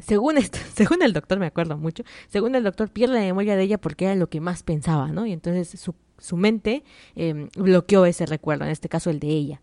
según 0.02 0.36
según 0.74 1.02
el 1.02 1.12
doctor, 1.12 1.38
me 1.38 1.46
acuerdo 1.46 1.76
mucho, 1.76 2.04
según 2.28 2.54
el 2.54 2.64
doctor 2.64 2.90
pierde 2.90 3.14
la 3.14 3.20
memoria 3.20 3.56
de 3.56 3.62
ella 3.62 3.78
porque 3.78 4.06
era 4.06 4.14
lo 4.14 4.28
que 4.28 4.40
más 4.40 4.62
pensaba, 4.62 5.08
¿no? 5.12 5.26
Y 5.26 5.32
entonces 5.32 5.80
su, 5.80 5.94
su 6.18 6.36
mente 6.36 6.84
eh, 7.16 7.48
bloqueó 7.56 8.06
ese 8.06 8.26
recuerdo, 8.26 8.64
en 8.64 8.70
este 8.70 8.88
caso 8.88 9.10
el 9.10 9.20
de 9.20 9.28
ella. 9.28 9.60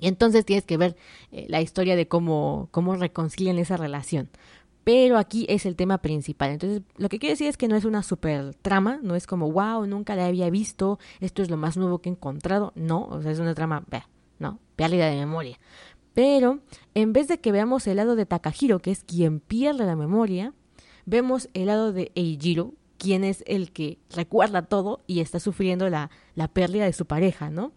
Y 0.00 0.08
entonces 0.08 0.44
tienes 0.44 0.64
que 0.64 0.76
ver 0.76 0.96
eh, 1.30 1.46
la 1.48 1.60
historia 1.60 1.94
de 1.94 2.08
cómo, 2.08 2.68
cómo 2.70 2.96
reconcilian 2.96 3.58
esa 3.58 3.76
relación. 3.76 4.30
pero 4.82 5.18
aquí 5.18 5.46
es 5.48 5.66
el 5.66 5.76
tema 5.76 5.98
principal. 5.98 6.50
Entonces, 6.50 6.82
lo 6.96 7.08
que 7.08 7.18
quiero 7.18 7.34
decir 7.34 7.48
es 7.48 7.56
que 7.56 7.68
no 7.68 7.76
es 7.76 7.84
una 7.84 8.02
super 8.02 8.54
trama, 8.56 8.98
no 9.02 9.14
es 9.14 9.26
como, 9.26 9.52
wow, 9.52 9.86
nunca 9.86 10.16
la 10.16 10.26
había 10.26 10.50
visto, 10.50 10.98
esto 11.20 11.42
es 11.42 11.50
lo 11.50 11.56
más 11.58 11.76
nuevo 11.76 12.00
que 12.00 12.08
he 12.08 12.12
encontrado. 12.12 12.72
No, 12.74 13.04
o 13.04 13.22
sea, 13.22 13.30
es 13.30 13.38
una 13.40 13.54
trama, 13.54 13.84
no, 14.38 14.58
pérdida 14.74 15.06
de 15.10 15.16
memoria. 15.16 15.58
Pero 16.14 16.60
en 16.94 17.12
vez 17.12 17.28
de 17.28 17.38
que 17.38 17.52
veamos 17.52 17.86
el 17.86 17.96
lado 17.96 18.16
de 18.16 18.26
Takahiro, 18.26 18.80
que 18.80 18.90
es 18.90 19.04
quien 19.04 19.40
pierde 19.40 19.86
la 19.86 19.96
memoria, 19.96 20.52
vemos 21.06 21.48
el 21.54 21.66
lado 21.66 21.92
de 21.92 22.12
Eijiro, 22.14 22.74
quien 22.98 23.24
es 23.24 23.42
el 23.46 23.72
que 23.72 23.98
recuerda 24.14 24.62
todo 24.62 25.00
y 25.06 25.20
está 25.20 25.40
sufriendo 25.40 25.88
la, 25.88 26.10
pérdida 26.52 26.84
de 26.84 26.92
su 26.92 27.06
pareja, 27.06 27.50
¿no? 27.50 27.72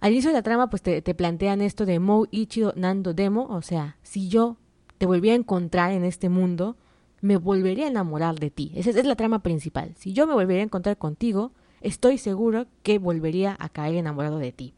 Al 0.00 0.12
inicio 0.12 0.30
de 0.30 0.36
la 0.36 0.42
trama, 0.42 0.68
pues 0.68 0.82
te, 0.82 1.00
te 1.00 1.14
plantean 1.14 1.60
esto 1.60 1.86
de 1.86 1.98
Mou 1.98 2.26
Ichido 2.30 2.72
Nando 2.76 3.14
Demo, 3.14 3.46
o 3.48 3.62
sea, 3.62 3.96
si 4.02 4.28
yo 4.28 4.58
te 4.98 5.06
volví 5.06 5.30
a 5.30 5.34
encontrar 5.34 5.92
en 5.92 6.04
este 6.04 6.28
mundo, 6.28 6.76
me 7.20 7.38
volvería 7.38 7.86
a 7.86 7.88
enamorar 7.88 8.34
de 8.34 8.50
ti. 8.50 8.72
Esa 8.74 8.90
es 8.90 9.06
la 9.06 9.16
trama 9.16 9.42
principal. 9.42 9.94
Si 9.96 10.12
yo 10.12 10.26
me 10.26 10.34
volvería 10.34 10.62
a 10.62 10.66
encontrar 10.66 10.98
contigo, 10.98 11.52
estoy 11.80 12.18
seguro 12.18 12.66
que 12.82 12.98
volvería 12.98 13.56
a 13.58 13.70
caer 13.70 13.94
enamorado 13.94 14.38
de 14.38 14.52
ti. 14.52 14.74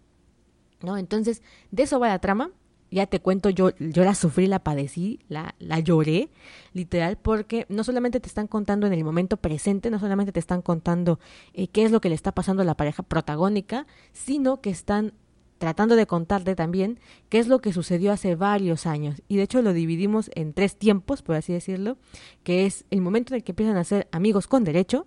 ¿No? 0.83 0.97
Entonces, 0.97 1.42
de 1.71 1.85
eso 1.85 1.99
va 1.99 2.09
la 2.09 2.18
trama. 2.18 2.50
Ya 2.88 3.06
te 3.06 3.18
cuento, 3.18 3.50
yo, 3.50 3.71
yo 3.78 4.04
la 4.04 4.14
sufrí, 4.14 4.47
la 4.47 4.61
padecí, 4.61 5.18
la, 5.28 5.56
la 5.59 5.80
lloré, 5.80 6.30
literal, 6.73 7.18
porque 7.18 7.66
no 7.68 7.83
solamente 7.83 8.21
te 8.21 8.28
están 8.28 8.47
contando 8.47 8.87
en 8.87 8.92
el 8.92 9.02
momento 9.02 9.38
presente, 9.38 9.90
no 9.90 9.99
solamente 9.99 10.30
te 10.30 10.38
están 10.38 10.62
contando 10.62 11.18
eh, 11.52 11.66
qué 11.66 11.85
es 11.85 11.90
lo 11.90 12.00
que 12.00 12.11
le 12.11 12.14
está 12.14 12.30
pasando 12.30 12.62
a 12.62 12.64
la 12.64 12.76
pareja 12.76 13.02
protagónica, 13.02 13.88
sino 14.12 14.61
que 14.61 14.71
están 14.71 15.14
tratando 15.59 15.97
de 15.97 16.06
contarte 16.06 16.54
también 16.54 17.00
qué 17.28 17.38
es 17.38 17.49
lo 17.49 17.61
que 17.61 17.73
sucedió 17.73 18.12
hace 18.12 18.35
varios 18.35 18.87
años. 18.87 19.23
Y 19.28 19.37
de 19.37 19.42
hecho 19.42 19.62
lo 19.62 19.73
dividimos 19.73 20.30
en 20.35 20.52
tres 20.52 20.76
tiempos, 20.76 21.23
por 21.23 21.37
así 21.37 21.52
decirlo, 21.52 21.99
que 22.42 22.66
es 22.66 22.85
el 22.90 23.00
momento 23.00 23.33
en 23.33 23.38
el 23.38 23.45
que 23.45 23.52
empiezan 23.52 23.76
a 23.76 23.85
ser 23.85 24.09
amigos 24.12 24.47
con 24.47 24.64
derecho, 24.64 25.06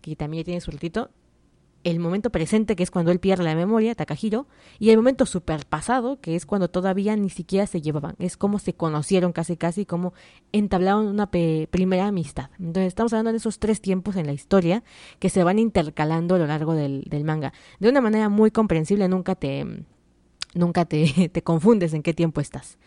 que 0.00 0.16
también 0.16 0.44
tiene 0.44 0.60
su 0.60 0.70
ratito, 0.70 1.10
el 1.84 2.00
momento 2.00 2.30
presente, 2.30 2.76
que 2.76 2.82
es 2.82 2.90
cuando 2.90 3.12
él 3.12 3.20
pierde 3.20 3.44
la 3.44 3.54
memoria, 3.54 3.94
Takahiro, 3.94 4.46
y 4.78 4.90
el 4.90 4.96
momento 4.96 5.24
pasado 5.68 6.20
que 6.20 6.34
es 6.34 6.44
cuando 6.44 6.68
todavía 6.68 7.16
ni 7.16 7.30
siquiera 7.30 7.66
se 7.66 7.80
llevaban. 7.80 8.16
Es 8.18 8.36
como 8.36 8.58
se 8.58 8.74
conocieron 8.74 9.32
casi 9.32 9.56
casi, 9.56 9.86
como 9.86 10.12
entablaron 10.52 11.06
una 11.06 11.30
primera 11.30 12.06
amistad. 12.06 12.50
Entonces 12.58 12.88
estamos 12.88 13.12
hablando 13.12 13.32
de 13.32 13.38
esos 13.38 13.58
tres 13.58 13.80
tiempos 13.80 14.16
en 14.16 14.26
la 14.26 14.32
historia 14.32 14.82
que 15.18 15.30
se 15.30 15.44
van 15.44 15.58
intercalando 15.58 16.34
a 16.34 16.38
lo 16.38 16.46
largo 16.46 16.74
del, 16.74 17.04
del 17.08 17.24
manga. 17.24 17.52
De 17.78 17.88
una 17.88 18.00
manera 18.00 18.28
muy 18.28 18.50
comprensible, 18.50 19.08
nunca 19.08 19.34
te, 19.34 19.84
nunca 20.54 20.84
te, 20.84 21.28
te 21.32 21.42
confundes 21.42 21.94
en 21.94 22.02
qué 22.02 22.12
tiempo 22.12 22.40
estás. 22.40 22.78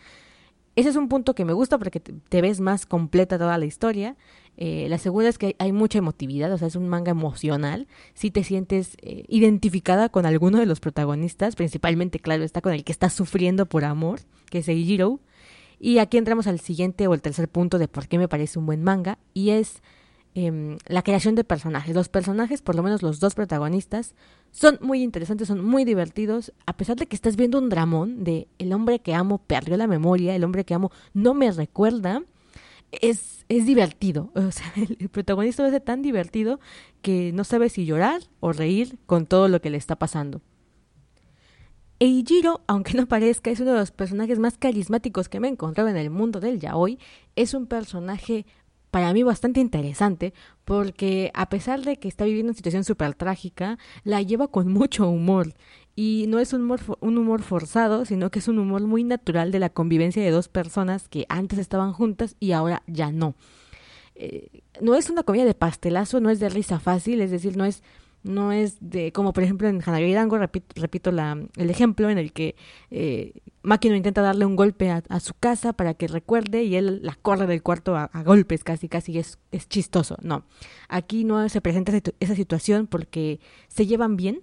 Ese 0.74 0.88
es 0.88 0.96
un 0.96 1.08
punto 1.08 1.34
que 1.34 1.44
me 1.44 1.52
gusta 1.52 1.78
porque 1.78 2.00
te 2.00 2.40
ves 2.40 2.60
más 2.60 2.86
completa 2.86 3.38
toda 3.38 3.58
la 3.58 3.66
historia. 3.66 4.16
Eh, 4.56 4.86
la 4.88 4.98
segunda 4.98 5.28
es 5.28 5.38
que 5.38 5.56
hay 5.58 5.72
mucha 5.72 5.98
emotividad, 5.98 6.52
o 6.52 6.58
sea, 6.58 6.68
es 6.68 6.76
un 6.76 6.88
manga 6.88 7.10
emocional. 7.10 7.86
Si 8.14 8.30
te 8.30 8.44
sientes 8.44 8.96
eh, 9.00 9.24
identificada 9.28 10.08
con 10.08 10.26
alguno 10.26 10.58
de 10.58 10.66
los 10.66 10.80
protagonistas, 10.80 11.56
principalmente, 11.56 12.18
claro, 12.18 12.44
está 12.44 12.60
con 12.60 12.72
el 12.72 12.84
que 12.84 12.92
está 12.92 13.08
sufriendo 13.08 13.66
por 13.66 13.84
amor, 13.84 14.20
que 14.50 14.58
es 14.58 14.68
Eijiro. 14.68 15.20
Y 15.80 15.98
aquí 15.98 16.16
entramos 16.18 16.46
al 16.46 16.60
siguiente 16.60 17.06
o 17.08 17.14
el 17.14 17.22
tercer 17.22 17.48
punto 17.48 17.78
de 17.78 17.88
por 17.88 18.06
qué 18.06 18.18
me 18.18 18.28
parece 18.28 18.58
un 18.58 18.66
buen 18.66 18.84
manga, 18.84 19.18
y 19.34 19.50
es 19.50 19.82
em, 20.34 20.78
la 20.86 21.02
creación 21.02 21.34
de 21.34 21.44
personajes. 21.44 21.94
Los 21.94 22.08
personajes, 22.08 22.62
por 22.62 22.76
lo 22.76 22.82
menos 22.82 23.02
los 23.02 23.20
dos 23.20 23.34
protagonistas, 23.34 24.14
son 24.52 24.78
muy 24.80 25.02
interesantes, 25.02 25.48
son 25.48 25.64
muy 25.64 25.84
divertidos, 25.84 26.52
a 26.66 26.76
pesar 26.76 26.96
de 26.96 27.06
que 27.06 27.16
estás 27.16 27.36
viendo 27.36 27.58
un 27.58 27.68
dramón 27.68 28.22
de 28.22 28.48
el 28.58 28.72
hombre 28.72 29.00
que 29.00 29.14
amo 29.14 29.38
perdió 29.38 29.76
la 29.76 29.86
memoria, 29.86 30.36
el 30.36 30.44
hombre 30.44 30.64
que 30.64 30.74
amo 30.74 30.92
no 31.14 31.34
me 31.34 31.50
recuerda 31.50 32.22
es, 32.92 33.44
es 33.48 33.66
divertido. 33.66 34.30
O 34.42 34.50
sea, 34.50 34.72
el, 34.76 35.08
protagonista 35.08 35.66
es 35.66 35.84
tan 35.84 36.02
divertido 36.02 36.60
que 37.00 37.32
no 37.32 37.44
sabe 37.44 37.68
si 37.68 37.84
llorar 37.84 38.22
o 38.40 38.52
reír 38.52 38.98
con 39.06 39.26
todo 39.26 39.48
lo 39.48 39.60
que 39.60 39.70
le 39.70 39.78
está 39.78 39.96
pasando. 39.96 40.42
Eijiro, 41.98 42.62
aunque 42.66 42.94
no 42.94 43.06
parezca, 43.06 43.50
es 43.50 43.60
uno 43.60 43.72
de 43.72 43.78
los 43.78 43.92
personajes 43.92 44.40
más 44.40 44.58
carismáticos 44.58 45.28
que 45.28 45.38
me 45.38 45.46
he 45.46 45.50
encontrado 45.52 45.88
en 45.88 45.96
el 45.96 46.10
mundo 46.10 46.40
del 46.40 46.58
yaoi. 46.58 46.98
Es 47.36 47.54
un 47.54 47.66
personaje 47.66 48.44
para 48.92 49.14
mí 49.14 49.22
bastante 49.22 49.58
interesante 49.58 50.34
porque 50.66 51.30
a 51.32 51.48
pesar 51.48 51.80
de 51.80 51.96
que 51.96 52.08
está 52.08 52.26
viviendo 52.26 52.50
una 52.50 52.56
situación 52.56 52.84
súper 52.84 53.14
trágica, 53.14 53.78
la 54.04 54.20
lleva 54.20 54.48
con 54.48 54.68
mucho 54.72 55.08
humor 55.08 55.54
y 55.96 56.26
no 56.28 56.38
es 56.38 56.52
un 56.52 56.62
humor, 56.62 56.80
un 57.00 57.16
humor 57.16 57.42
forzado, 57.42 58.04
sino 58.04 58.30
que 58.30 58.38
es 58.38 58.48
un 58.48 58.58
humor 58.58 58.82
muy 58.82 59.02
natural 59.02 59.50
de 59.50 59.60
la 59.60 59.70
convivencia 59.70 60.22
de 60.22 60.30
dos 60.30 60.48
personas 60.48 61.08
que 61.08 61.24
antes 61.30 61.58
estaban 61.58 61.94
juntas 61.94 62.36
y 62.38 62.52
ahora 62.52 62.82
ya 62.86 63.10
no. 63.10 63.34
Eh, 64.14 64.60
no 64.82 64.94
es 64.94 65.08
una 65.08 65.22
comedia 65.22 65.46
de 65.46 65.54
pastelazo, 65.54 66.20
no 66.20 66.28
es 66.28 66.38
de 66.38 66.50
risa 66.50 66.78
fácil, 66.78 67.22
es 67.22 67.30
decir, 67.30 67.56
no 67.56 67.64
es 67.64 67.82
no 68.22 68.52
es 68.52 68.76
de 68.80 69.12
como 69.12 69.32
por 69.32 69.42
ejemplo 69.42 69.68
en 69.68 69.82
Hanagiri 69.84 70.14
Dango 70.14 70.38
repito, 70.38 70.80
repito 70.80 71.12
la, 71.12 71.38
el 71.56 71.70
ejemplo 71.70 72.08
en 72.08 72.18
el 72.18 72.32
que 72.32 72.56
eh, 72.90 73.32
Makino 73.62 73.94
intenta 73.94 74.22
darle 74.22 74.46
un 74.46 74.56
golpe 74.56 74.90
a, 74.90 75.20
su 75.20 75.34
casa 75.34 75.72
para 75.72 75.94
que 75.94 76.08
recuerde 76.08 76.64
y 76.64 76.76
él 76.76 77.00
la 77.02 77.16
corre 77.20 77.46
del 77.46 77.62
cuarto 77.62 77.96
a, 77.96 78.08
golpes 78.24 78.64
casi 78.64 78.88
casi 78.88 79.18
es, 79.18 79.38
es 79.50 79.68
chistoso 79.68 80.16
no 80.22 80.44
aquí 80.88 81.24
no 81.24 81.48
se 81.48 81.60
presenta 81.60 81.92
esa 82.20 82.34
situación 82.34 82.86
porque 82.86 83.40
se 83.68 83.86
llevan 83.86 84.16
bien. 84.16 84.42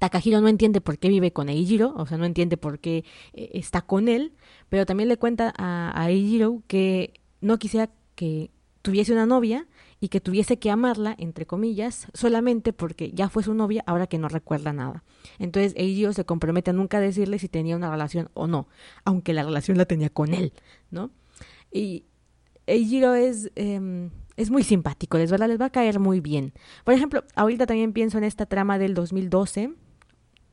Takahiro 0.00 0.42
no 0.42 0.48
entiende 0.48 0.82
por 0.82 0.98
qué 0.98 1.08
vive 1.08 1.32
con 1.32 1.48
Eijiro, 1.48 1.94
o 1.96 2.04
sea, 2.04 2.18
no 2.18 2.26
entiende 2.26 2.58
por 2.58 2.78
qué 2.78 3.04
eh, 3.32 3.50
está 3.54 3.80
con 3.80 4.08
él, 4.08 4.34
pero 4.68 4.84
también 4.84 5.08
le 5.08 5.16
cuenta 5.16 5.54
a 5.56 6.10
Eijiro 6.10 6.62
que 6.66 7.14
no 7.40 7.58
quisiera 7.58 7.88
que 8.14 8.50
tuviese 8.82 9.12
una 9.12 9.26
novia 9.26 9.66
y 10.00 10.08
que 10.08 10.20
tuviese 10.20 10.58
que 10.58 10.70
amarla, 10.70 11.14
entre 11.18 11.46
comillas, 11.46 12.08
solamente 12.14 12.72
porque 12.72 13.10
ya 13.10 13.28
fue 13.28 13.42
su 13.42 13.54
novia, 13.54 13.82
ahora 13.86 14.06
que 14.06 14.18
no 14.18 14.28
recuerda 14.28 14.72
nada. 14.72 15.02
Entonces 15.38 15.72
Eijiro 15.76 16.12
se 16.12 16.24
compromete 16.24 16.70
a 16.70 16.74
nunca 16.74 17.00
decirle 17.00 17.38
si 17.38 17.48
tenía 17.48 17.76
una 17.76 17.90
relación 17.90 18.30
o 18.34 18.46
no, 18.46 18.68
aunque 19.04 19.32
la 19.32 19.42
relación 19.42 19.76
la 19.76 19.86
tenía 19.86 20.10
con 20.10 20.34
él, 20.34 20.52
¿no? 20.90 21.10
Y 21.72 22.04
Eijiro 22.66 23.14
es... 23.14 23.50
Eh, 23.56 24.10
es 24.38 24.52
muy 24.52 24.62
simpático, 24.62 25.18
les, 25.18 25.32
¿verdad? 25.32 25.48
les 25.48 25.60
va 25.60 25.64
a 25.64 25.70
caer 25.70 25.98
muy 25.98 26.20
bien. 26.20 26.52
Por 26.84 26.94
ejemplo, 26.94 27.24
ahorita 27.34 27.66
también 27.66 27.92
pienso 27.92 28.18
en 28.18 28.24
esta 28.24 28.46
trama 28.46 28.78
del 28.78 28.94
2012, 28.94 29.74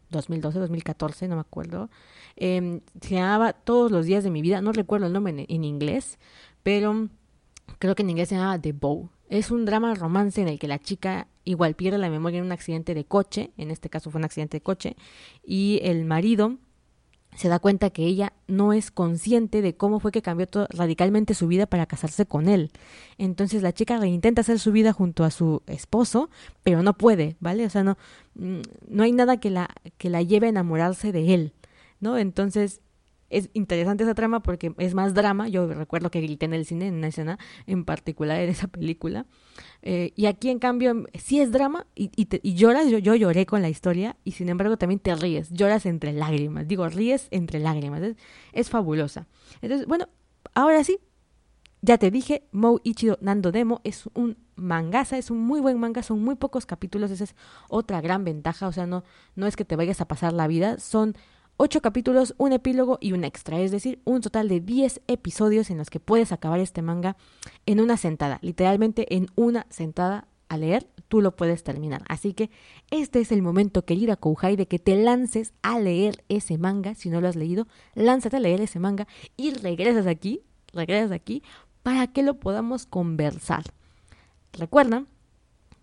2012, 0.09 0.57
2014, 0.57 1.27
no 1.27 1.35
me 1.35 1.41
acuerdo. 1.41 1.91
Eh, 2.35 2.81
se 2.99 3.13
llamaba 3.13 3.53
Todos 3.53 3.91
los 3.91 4.07
días 4.07 4.23
de 4.23 4.31
mi 4.31 4.41
vida, 4.41 4.59
no 4.61 4.71
recuerdo 4.71 5.05
el 5.05 5.13
nombre 5.13 5.45
en, 5.47 5.63
inglés, 5.63 6.17
pero 6.63 7.09
creo 7.77 7.93
que 7.93 8.01
en 8.01 8.09
inglés 8.09 8.29
se 8.29 8.35
llamaba 8.35 8.59
The 8.59 8.73
Bow. 8.73 9.11
Es 9.29 9.51
un 9.51 9.65
drama 9.65 9.93
romance 9.95 10.41
en 10.41 10.47
el 10.47 10.59
que 10.59 10.67
la 10.67 10.79
chica 10.79 11.27
igual 11.43 11.75
pierde 11.75 11.97
la 11.97 12.09
memoria 12.09 12.39
en 12.39 12.45
un 12.45 12.51
accidente 12.51 12.93
de 12.93 13.05
coche, 13.05 13.51
en 13.57 13.71
este 13.71 13.89
caso 13.89 14.11
fue 14.11 14.19
un 14.19 14.25
accidente 14.25 14.57
de 14.57 14.61
coche, 14.61 14.95
y 15.43 15.79
el 15.83 16.05
marido 16.05 16.57
se 17.35 17.49
da 17.49 17.59
cuenta 17.59 17.89
que 17.89 18.05
ella 18.05 18.33
no 18.47 18.73
es 18.73 18.91
consciente 18.91 19.61
de 19.61 19.75
cómo 19.75 19.99
fue 19.99 20.11
que 20.11 20.21
cambió 20.21 20.47
radicalmente 20.69 21.33
su 21.33 21.47
vida 21.47 21.65
para 21.65 21.85
casarse 21.85 22.25
con 22.25 22.47
él. 22.47 22.71
Entonces 23.17 23.61
la 23.61 23.73
chica 23.73 23.97
reintenta 23.99 24.41
hacer 24.41 24.57
su 24.57 24.71
vida 24.71 24.93
junto 24.93 25.23
a 25.23 25.31
su 25.31 25.61
esposo, 25.67 26.29
pero 26.63 26.81
no 26.81 26.93
puede, 26.93 27.35
¿vale? 27.39 27.65
O 27.65 27.69
sea, 27.69 27.83
no, 27.83 27.97
mm, 28.35 28.61
no 28.87 29.03
hay 29.03 29.11
nada 29.11 29.37
que 29.37 29.49
la, 29.49 29.69
que 29.97 30.09
la 30.09 30.21
lleve 30.21 30.47
a 30.47 30.51
enamorarse 30.51 31.11
de 31.11 31.33
él, 31.33 31.53
¿no? 31.99 32.17
Entonces 32.17 32.81
es 33.29 33.49
interesante 33.53 34.03
esa 34.03 34.15
trama 34.15 34.41
porque 34.41 34.73
es 34.77 34.93
más 34.93 35.13
drama. 35.13 35.47
Yo 35.47 35.67
recuerdo 35.67 36.11
que 36.11 36.21
grité 36.21 36.45
en 36.45 36.53
el 36.53 36.65
cine, 36.65 36.87
en 36.87 36.95
una 36.95 37.07
escena 37.07 37.39
en 37.65 37.85
particular 37.85 38.39
en 38.39 38.49
esa 38.49 38.67
película. 38.67 39.25
Eh, 39.81 40.13
y 40.15 40.27
aquí, 40.27 40.49
en 40.49 40.59
cambio, 40.59 41.05
sí 41.13 41.39
es 41.39 41.51
drama 41.51 41.87
y, 41.95 42.11
y, 42.15 42.53
lloras. 42.53 42.89
Yo, 42.89 42.97
yo 42.97 43.15
lloré 43.15 43.45
con 43.45 43.61
la 43.61 43.69
historia 43.69 44.17
y, 44.23 44.31
sin 44.31 44.49
embargo, 44.49 44.77
también 44.77 44.99
te 44.99 45.15
ríes. 45.15 45.49
Lloras 45.51 45.85
entre 45.85 46.13
lágrimas. 46.13 46.67
Digo, 46.67 46.87
ríes 46.87 47.27
entre 47.31 47.59
lágrimas. 47.59 48.01
Es, 48.01 48.15
es 48.53 48.69
fabulosa. 48.69 49.27
Entonces, 49.61 49.87
bueno, 49.87 50.07
ahora 50.53 50.83
sí. 50.83 50.99
Ya 51.81 51.99
te 51.99 52.09
dije, 52.09 52.47
Mou 52.51 52.79
Ichido 52.83 53.19
Nando 53.21 53.51
Demo 53.51 53.79
es 53.83 54.09
un 54.15 54.39
mangasa, 54.55 55.19
es 55.19 55.29
un 55.29 55.37
muy 55.39 55.61
buen 55.61 55.79
manga, 55.79 56.01
son 56.01 56.19
muy 56.19 56.33
pocos 56.33 56.65
capítulos, 56.65 57.11
esa 57.11 57.25
es 57.25 57.35
otra 57.69 58.01
gran 58.01 58.23
ventaja, 58.23 58.67
o 58.67 58.71
sea, 58.71 58.87
no, 58.87 59.03
no 59.35 59.45
es 59.45 59.55
que 59.55 59.65
te 59.65 59.75
vayas 59.75 60.01
a 60.01 60.07
pasar 60.07 60.33
la 60.33 60.47
vida, 60.47 60.79
son 60.79 61.15
ocho 61.57 61.81
capítulos, 61.81 62.35
un 62.37 62.51
epílogo 62.51 62.97
y 63.01 63.13
un 63.13 63.23
extra, 63.23 63.59
es 63.59 63.71
decir, 63.71 63.99
un 64.03 64.21
total 64.21 64.47
de 64.49 64.59
10 64.59 65.01
episodios 65.07 65.69
en 65.69 65.77
los 65.77 65.89
que 65.89 65.99
puedes 65.99 66.31
acabar 66.31 66.59
este 66.59 66.81
manga 66.81 67.17
en 67.65 67.79
una 67.79 67.97
sentada, 67.97 68.39
literalmente 68.41 69.15
en 69.15 69.27
una 69.35 69.65
sentada 69.69 70.27
a 70.47 70.57
leer, 70.57 70.87
tú 71.07 71.21
lo 71.21 71.35
puedes 71.35 71.63
terminar. 71.63 72.03
Así 72.07 72.33
que 72.33 72.49
este 72.91 73.19
es 73.19 73.31
el 73.31 73.41
momento, 73.41 73.85
querida 73.85 74.15
Kouhai, 74.15 74.55
de 74.55 74.67
que 74.67 74.79
te 74.79 74.95
lances 74.95 75.53
a 75.61 75.79
leer 75.79 76.23
ese 76.29 76.57
manga, 76.57 76.95
si 76.95 77.09
no 77.09 77.21
lo 77.21 77.27
has 77.27 77.35
leído, 77.35 77.67
lánzate 77.95 78.37
a 78.37 78.39
leer 78.39 78.61
ese 78.61 78.79
manga 78.79 79.07
y 79.37 79.51
regresas 79.51 80.07
aquí, 80.07 80.41
regresas 80.73 81.11
aquí 81.11 81.41
para 81.83 82.07
que 82.07 82.23
lo 82.23 82.39
podamos 82.39 82.85
conversar. 82.85 83.63
Recuerda 84.53 85.05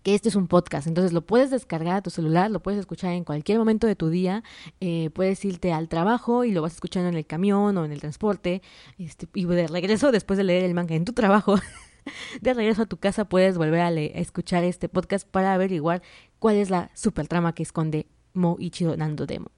que 0.03 0.13
este 0.13 0.29
es 0.29 0.35
un 0.35 0.47
podcast, 0.47 0.85
entonces 0.87 1.13
lo 1.13 1.25
puedes 1.25 1.49
descargar 1.49 1.95
a 1.95 2.01
tu 2.01 2.09
celular, 2.09 2.51
lo 2.51 2.61
puedes 2.61 2.79
escuchar 2.79 3.13
en 3.13 3.23
cualquier 3.23 3.57
momento 3.57 3.87
de 3.87 3.95
tu 3.95 4.09
día, 4.09 4.43
eh, 4.81 5.09
puedes 5.13 5.43
irte 5.45 5.71
al 5.71 5.87
trabajo 5.87 6.43
y 6.43 6.51
lo 6.51 6.61
vas 6.61 6.73
escuchando 6.73 7.09
en 7.09 7.15
el 7.15 7.25
camión 7.25 7.77
o 7.77 7.85
en 7.85 7.91
el 7.91 8.01
transporte, 8.01 8.61
este, 8.97 9.27
y 9.33 9.45
de 9.45 9.67
regreso, 9.67 10.11
después 10.11 10.37
de 10.37 10.43
leer 10.43 10.65
el 10.65 10.73
manga 10.73 10.95
en 10.95 11.05
tu 11.05 11.13
trabajo, 11.13 11.55
de 12.41 12.53
regreso 12.53 12.83
a 12.83 12.85
tu 12.85 12.97
casa 12.97 13.25
puedes 13.25 13.57
volver 13.57 13.79
a, 13.79 13.87
a, 13.87 13.91
escuchar 13.91 14.63
este 14.65 14.89
podcast 14.89 15.27
para 15.27 15.53
averiguar 15.53 16.01
cuál 16.39 16.57
es 16.57 16.69
la 16.69 16.91
super 16.93 17.27
trama 17.27 17.55
que 17.55 17.63
esconde 17.63 18.07
Mo 18.33 18.57
Ichido 18.59 18.97
Nando 18.97 19.25
Demo. 19.25 19.51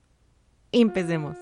Empecemos. 0.71 1.37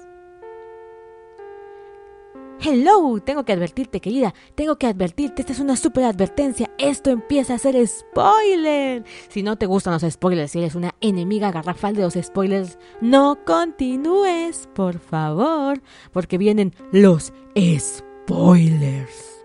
Hello, 2.65 3.19
tengo 3.19 3.43
que 3.43 3.51
advertirte, 3.51 3.99
querida, 3.99 4.33
tengo 4.55 4.77
que 4.77 4.87
advertirte, 4.87 5.41
esta 5.41 5.51
es 5.51 5.59
una 5.59 5.75
super 5.75 6.05
advertencia, 6.05 6.71
esto 6.77 7.09
empieza 7.09 7.55
a 7.55 7.57
ser 7.57 7.75
spoiler. 7.85 9.03
Si 9.27 9.43
no 9.43 9.57
te 9.57 9.65
gustan 9.65 9.91
los 9.91 10.09
spoilers, 10.09 10.51
si 10.51 10.59
eres 10.59 10.73
una 10.73 10.95
enemiga 11.01 11.51
garrafal 11.51 11.93
de 11.93 12.03
los 12.03 12.13
spoilers, 12.13 12.79
no 13.01 13.37
continúes, 13.43 14.69
por 14.73 14.99
favor, 14.99 15.81
porque 16.13 16.37
vienen 16.37 16.73
los 16.93 17.33
spoilers. 17.57 19.43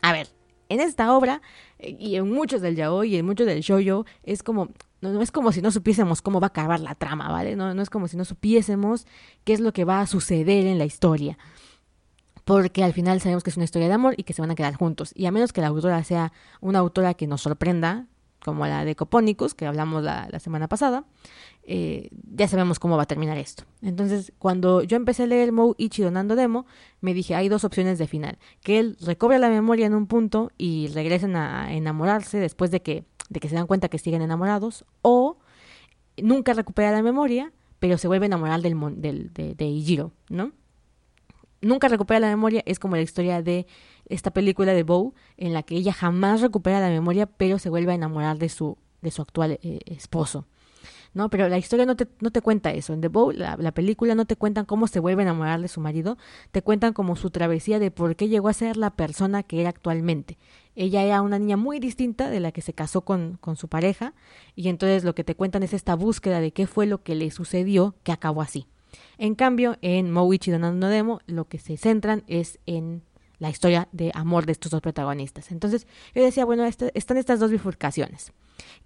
A 0.00 0.12
ver, 0.12 0.26
en 0.68 0.80
esta 0.80 1.16
obra 1.16 1.40
y 1.78 2.16
en 2.16 2.28
muchos 2.28 2.62
del 2.62 2.74
yaoi 2.74 3.14
y 3.14 3.16
en 3.16 3.26
muchos 3.26 3.46
del 3.46 3.60
shoyo 3.60 4.06
es 4.24 4.42
como 4.42 4.70
no, 5.02 5.20
es 5.20 5.32
como 5.32 5.52
si 5.52 5.60
no 5.60 5.70
supiésemos 5.70 6.22
cómo 6.22 6.40
va 6.40 6.46
a 6.46 6.48
acabar 6.48 6.80
la 6.80 6.94
trama, 6.94 7.30
¿vale? 7.30 7.56
No, 7.56 7.74
no 7.74 7.82
es 7.82 7.90
como 7.90 8.08
si 8.08 8.16
no 8.16 8.24
supiésemos 8.24 9.06
qué 9.44 9.52
es 9.52 9.60
lo 9.60 9.72
que 9.72 9.84
va 9.84 10.00
a 10.00 10.06
suceder 10.06 10.66
en 10.66 10.78
la 10.78 10.84
historia. 10.84 11.36
Porque 12.44 12.82
al 12.82 12.92
final 12.92 13.20
sabemos 13.20 13.42
que 13.42 13.50
es 13.50 13.56
una 13.56 13.64
historia 13.64 13.88
de 13.88 13.94
amor 13.94 14.14
y 14.16 14.22
que 14.22 14.32
se 14.32 14.40
van 14.40 14.50
a 14.50 14.54
quedar 14.54 14.74
juntos. 14.74 15.12
Y 15.14 15.26
a 15.26 15.32
menos 15.32 15.52
que 15.52 15.60
la 15.60 15.68
autora 15.68 16.02
sea 16.04 16.32
una 16.60 16.78
autora 16.78 17.14
que 17.14 17.26
nos 17.26 17.42
sorprenda, 17.42 18.06
como 18.44 18.66
la 18.66 18.84
de 18.84 18.96
Copónicos, 18.96 19.54
que 19.54 19.66
hablamos 19.66 20.02
la, 20.02 20.28
la 20.30 20.40
semana 20.40 20.68
pasada, 20.68 21.04
eh, 21.64 22.08
ya 22.34 22.48
sabemos 22.48 22.80
cómo 22.80 22.96
va 22.96 23.04
a 23.04 23.06
terminar 23.06 23.38
esto. 23.38 23.64
Entonces, 23.82 24.32
cuando 24.38 24.82
yo 24.82 24.96
empecé 24.96 25.24
a 25.24 25.26
leer 25.26 25.52
Mou 25.52 25.74
Ichi 25.78 26.02
Donando 26.02 26.34
Demo, 26.34 26.66
me 27.00 27.14
dije, 27.14 27.36
hay 27.36 27.48
dos 27.48 27.64
opciones 27.64 27.98
de 27.98 28.08
final. 28.08 28.38
Que 28.62 28.80
él 28.80 28.96
recobre 29.00 29.38
la 29.38 29.48
memoria 29.48 29.86
en 29.86 29.94
un 29.94 30.06
punto 30.06 30.50
y 30.58 30.88
regresen 30.88 31.36
a 31.36 31.72
enamorarse 31.72 32.38
después 32.38 32.70
de 32.70 32.82
que 32.82 33.04
de 33.32 33.40
que 33.40 33.48
se 33.48 33.54
dan 33.54 33.66
cuenta 33.66 33.88
que 33.88 33.98
siguen 33.98 34.22
enamorados, 34.22 34.84
o 35.02 35.38
nunca 36.16 36.52
recupera 36.52 36.92
la 36.92 37.02
memoria, 37.02 37.52
pero 37.78 37.98
se 37.98 38.08
vuelve 38.08 38.26
a 38.26 38.28
enamorar 38.28 38.60
del, 38.60 38.76
del, 39.00 39.32
de, 39.32 39.54
de 39.54 39.64
Ijiro, 39.64 40.12
¿no? 40.28 40.52
Nunca 41.60 41.88
recupera 41.88 42.20
la 42.20 42.28
memoria, 42.28 42.62
es 42.66 42.78
como 42.78 42.96
la 42.96 43.02
historia 43.02 43.42
de 43.42 43.66
esta 44.06 44.32
película 44.32 44.72
de 44.72 44.82
Bow, 44.82 45.14
en 45.36 45.52
la 45.52 45.62
que 45.62 45.76
ella 45.76 45.92
jamás 45.92 46.40
recupera 46.40 46.80
la 46.80 46.88
memoria, 46.88 47.26
pero 47.26 47.58
se 47.58 47.70
vuelve 47.70 47.92
a 47.92 47.94
enamorar 47.94 48.38
de 48.38 48.48
su, 48.48 48.78
de 49.00 49.10
su 49.10 49.22
actual 49.22 49.58
eh, 49.62 49.80
esposo. 49.86 50.46
¿no? 51.14 51.28
Pero 51.30 51.48
la 51.48 51.58
historia 51.58 51.86
no 51.86 51.96
te, 51.96 52.08
no 52.20 52.30
te 52.30 52.40
cuenta 52.40 52.72
eso. 52.72 52.92
En 52.92 53.00
The 53.00 53.08
Bow, 53.08 53.32
la, 53.32 53.56
la, 53.56 53.72
película, 53.72 54.14
no 54.14 54.24
te 54.24 54.36
cuentan 54.36 54.64
cómo 54.64 54.86
se 54.86 55.00
vuelve 55.00 55.22
a 55.22 55.24
enamorar 55.24 55.60
de 55.60 55.68
su 55.68 55.80
marido, 55.80 56.18
te 56.50 56.62
cuentan 56.62 56.92
como 56.92 57.16
su 57.16 57.30
travesía 57.30 57.78
de 57.78 57.90
por 57.90 58.16
qué 58.16 58.28
llegó 58.28 58.48
a 58.48 58.54
ser 58.54 58.76
la 58.76 58.90
persona 58.90 59.42
que 59.42 59.60
era 59.60 59.68
actualmente. 59.68 60.38
Ella 60.74 61.02
era 61.02 61.22
una 61.22 61.38
niña 61.38 61.56
muy 61.56 61.78
distinta 61.78 62.30
de 62.30 62.40
la 62.40 62.52
que 62.52 62.62
se 62.62 62.72
casó 62.72 63.02
con, 63.02 63.38
con 63.40 63.56
su 63.56 63.68
pareja, 63.68 64.14
y 64.54 64.68
entonces 64.68 65.04
lo 65.04 65.14
que 65.14 65.24
te 65.24 65.34
cuentan 65.34 65.62
es 65.62 65.72
esta 65.72 65.94
búsqueda 65.94 66.40
de 66.40 66.52
qué 66.52 66.66
fue 66.66 66.86
lo 66.86 67.02
que 67.02 67.14
le 67.14 67.30
sucedió 67.30 67.94
que 68.02 68.12
acabó 68.12 68.42
así. 68.42 68.66
En 69.18 69.34
cambio, 69.34 69.76
en 69.82 70.10
Moichi 70.10 70.50
Donando 70.50 70.88
Demo, 70.88 71.20
lo 71.26 71.46
que 71.46 71.58
se 71.58 71.76
centran 71.76 72.24
es 72.26 72.58
en 72.66 73.02
la 73.38 73.50
historia 73.50 73.88
de 73.90 74.12
amor 74.14 74.46
de 74.46 74.52
estos 74.52 74.70
dos 74.70 74.80
protagonistas. 74.80 75.50
Entonces, 75.50 75.88
yo 76.14 76.22
decía, 76.22 76.44
bueno, 76.44 76.64
este, 76.64 76.92
están 76.94 77.16
estas 77.16 77.40
dos 77.40 77.50
bifurcaciones. 77.50 78.32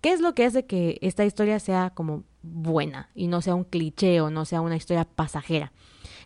¿Qué 0.00 0.12
es 0.12 0.20
lo 0.20 0.34
que 0.34 0.46
hace 0.46 0.64
que 0.64 0.98
esta 1.02 1.26
historia 1.26 1.60
sea 1.60 1.90
como 1.90 2.24
buena 2.42 3.10
y 3.14 3.26
no 3.26 3.42
sea 3.42 3.54
un 3.54 3.64
cliché 3.64 4.20
o 4.22 4.30
no 4.30 4.46
sea 4.46 4.62
una 4.62 4.76
historia 4.76 5.04
pasajera? 5.04 5.72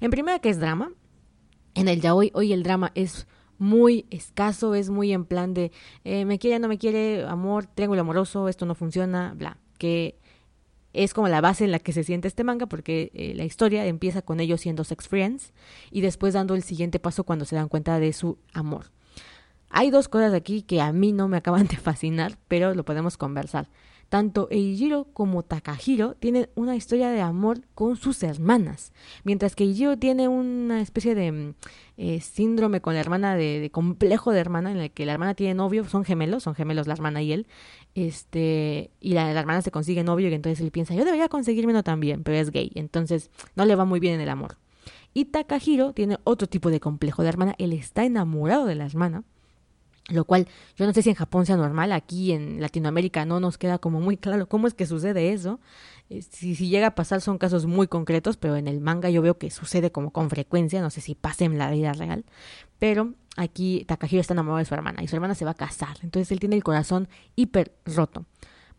En 0.00 0.12
primera 0.12 0.38
que 0.38 0.50
es 0.50 0.60
drama. 0.60 0.92
En 1.74 1.88
el 1.88 2.00
ya 2.00 2.14
hoy, 2.14 2.30
hoy 2.34 2.52
el 2.52 2.62
drama 2.62 2.92
es 2.94 3.26
muy 3.60 4.06
escaso, 4.10 4.74
es 4.74 4.90
muy 4.90 5.12
en 5.12 5.24
plan 5.24 5.54
de 5.54 5.70
eh, 6.04 6.24
me 6.24 6.38
quiere, 6.38 6.58
no 6.58 6.66
me 6.66 6.78
quiere, 6.78 7.24
amor, 7.24 7.66
triángulo 7.66 8.00
amoroso, 8.00 8.48
esto 8.48 8.66
no 8.66 8.74
funciona, 8.74 9.34
bla. 9.36 9.58
Que 9.78 10.18
es 10.92 11.14
como 11.14 11.28
la 11.28 11.40
base 11.40 11.64
en 11.64 11.70
la 11.70 11.78
que 11.78 11.92
se 11.92 12.02
siente 12.02 12.26
este 12.26 12.42
manga 12.42 12.66
porque 12.66 13.10
eh, 13.14 13.34
la 13.36 13.44
historia 13.44 13.86
empieza 13.86 14.22
con 14.22 14.40
ellos 14.40 14.62
siendo 14.62 14.82
sex 14.82 15.08
friends 15.08 15.52
y 15.90 16.00
después 16.00 16.34
dando 16.34 16.54
el 16.54 16.62
siguiente 16.62 16.98
paso 16.98 17.24
cuando 17.24 17.44
se 17.44 17.54
dan 17.54 17.68
cuenta 17.68 18.00
de 18.00 18.12
su 18.12 18.38
amor. 18.52 18.86
Hay 19.68 19.90
dos 19.90 20.08
cosas 20.08 20.34
aquí 20.34 20.62
que 20.62 20.80
a 20.80 20.92
mí 20.92 21.12
no 21.12 21.28
me 21.28 21.36
acaban 21.36 21.68
de 21.68 21.76
fascinar, 21.76 22.38
pero 22.48 22.74
lo 22.74 22.84
podemos 22.84 23.16
conversar. 23.16 23.68
Tanto 24.10 24.48
Eijiro 24.50 25.06
como 25.12 25.44
Takahiro 25.44 26.14
tienen 26.14 26.48
una 26.56 26.74
historia 26.74 27.10
de 27.10 27.20
amor 27.20 27.60
con 27.76 27.94
sus 27.94 28.24
hermanas, 28.24 28.92
mientras 29.22 29.54
que 29.54 29.62
Eijiro 29.62 29.96
tiene 29.98 30.26
una 30.26 30.80
especie 30.80 31.14
de 31.14 31.30
mm, 31.30 31.54
eh, 31.96 32.20
síndrome 32.20 32.80
con 32.80 32.94
la 32.94 33.00
hermana, 33.00 33.36
de, 33.36 33.60
de, 33.60 33.70
complejo 33.70 34.32
de 34.32 34.40
hermana, 34.40 34.72
en 34.72 34.78
el 34.78 34.90
que 34.90 35.06
la 35.06 35.12
hermana 35.12 35.34
tiene 35.34 35.54
novio, 35.54 35.84
son 35.88 36.04
gemelos, 36.04 36.42
son 36.42 36.56
gemelos 36.56 36.88
la 36.88 36.94
hermana 36.94 37.22
y 37.22 37.32
él, 37.32 37.46
este, 37.94 38.90
y 39.00 39.12
la, 39.12 39.32
la 39.32 39.38
hermana 39.38 39.62
se 39.62 39.70
consigue 39.70 40.02
novio 40.02 40.28
y 40.28 40.34
entonces 40.34 40.60
él 40.60 40.72
piensa, 40.72 40.92
yo 40.96 41.04
debería 41.04 41.28
conseguirme 41.28 41.72
uno 41.72 41.84
también, 41.84 42.24
pero 42.24 42.36
es 42.36 42.50
gay, 42.50 42.72
entonces 42.74 43.30
no 43.54 43.64
le 43.64 43.76
va 43.76 43.84
muy 43.84 44.00
bien 44.00 44.14
en 44.14 44.22
el 44.22 44.28
amor. 44.28 44.56
Y 45.14 45.26
Takahiro 45.26 45.92
tiene 45.92 46.18
otro 46.24 46.48
tipo 46.48 46.68
de 46.70 46.80
complejo 46.80 47.22
de 47.22 47.28
hermana, 47.28 47.54
él 47.58 47.72
está 47.72 48.04
enamorado 48.04 48.66
de 48.66 48.74
la 48.74 48.86
hermana, 48.86 49.22
lo 50.10 50.24
cual 50.24 50.48
yo 50.76 50.86
no 50.86 50.92
sé 50.92 51.02
si 51.02 51.10
en 51.10 51.14
Japón 51.14 51.46
sea 51.46 51.56
normal, 51.56 51.92
aquí 51.92 52.32
en 52.32 52.60
Latinoamérica 52.60 53.24
no 53.24 53.40
nos 53.40 53.58
queda 53.58 53.78
como 53.78 54.00
muy 54.00 54.16
claro 54.16 54.48
cómo 54.48 54.66
es 54.66 54.74
que 54.74 54.86
sucede 54.86 55.32
eso. 55.32 55.60
Si, 56.08 56.56
si, 56.56 56.68
llega 56.68 56.88
a 56.88 56.94
pasar 56.96 57.20
son 57.20 57.38
casos 57.38 57.66
muy 57.66 57.86
concretos, 57.86 58.36
pero 58.36 58.56
en 58.56 58.66
el 58.66 58.80
manga 58.80 59.10
yo 59.10 59.22
veo 59.22 59.38
que 59.38 59.50
sucede 59.50 59.92
como 59.92 60.10
con 60.10 60.28
frecuencia, 60.28 60.80
no 60.80 60.90
sé 60.90 61.00
si 61.00 61.14
pase 61.14 61.44
en 61.44 61.56
la 61.56 61.70
vida 61.70 61.92
real, 61.92 62.24
pero 62.80 63.14
aquí 63.36 63.84
Takahiro 63.86 64.20
está 64.20 64.34
enamorado 64.34 64.58
de 64.58 64.64
su 64.64 64.74
hermana 64.74 65.04
y 65.04 65.08
su 65.08 65.14
hermana 65.14 65.36
se 65.36 65.44
va 65.44 65.52
a 65.52 65.54
casar, 65.54 65.96
entonces 66.02 66.32
él 66.32 66.40
tiene 66.40 66.56
el 66.56 66.64
corazón 66.64 67.08
hiper 67.36 67.72
roto. 67.86 68.26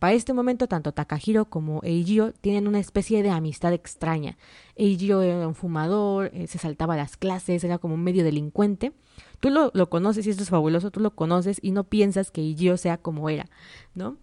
Para 0.01 0.13
este 0.13 0.33
momento, 0.33 0.65
tanto 0.67 0.93
Takahiro 0.93 1.45
como 1.45 1.79
Eijiro 1.83 2.33
tienen 2.33 2.67
una 2.67 2.79
especie 2.79 3.21
de 3.21 3.29
amistad 3.29 3.71
extraña. 3.71 4.35
Eijiro 4.75 5.21
era 5.21 5.47
un 5.47 5.53
fumador, 5.53 6.31
eh, 6.33 6.47
se 6.47 6.57
saltaba 6.57 6.95
las 6.97 7.17
clases, 7.17 7.63
era 7.63 7.77
como 7.77 7.93
un 7.93 8.03
medio 8.03 8.23
delincuente. 8.23 8.93
Tú 9.39 9.51
lo, 9.51 9.69
lo, 9.75 9.91
conoces 9.91 10.25
y 10.25 10.31
esto 10.31 10.41
es 10.41 10.49
fabuloso, 10.49 10.89
tú 10.89 11.01
lo 11.01 11.13
conoces 11.13 11.59
y 11.61 11.69
no 11.69 11.83
piensas 11.83 12.31
que 12.31 12.41
Eijiro 12.41 12.77
sea 12.77 12.97
como 12.97 13.29
era, 13.29 13.45
¿no? 13.93 14.17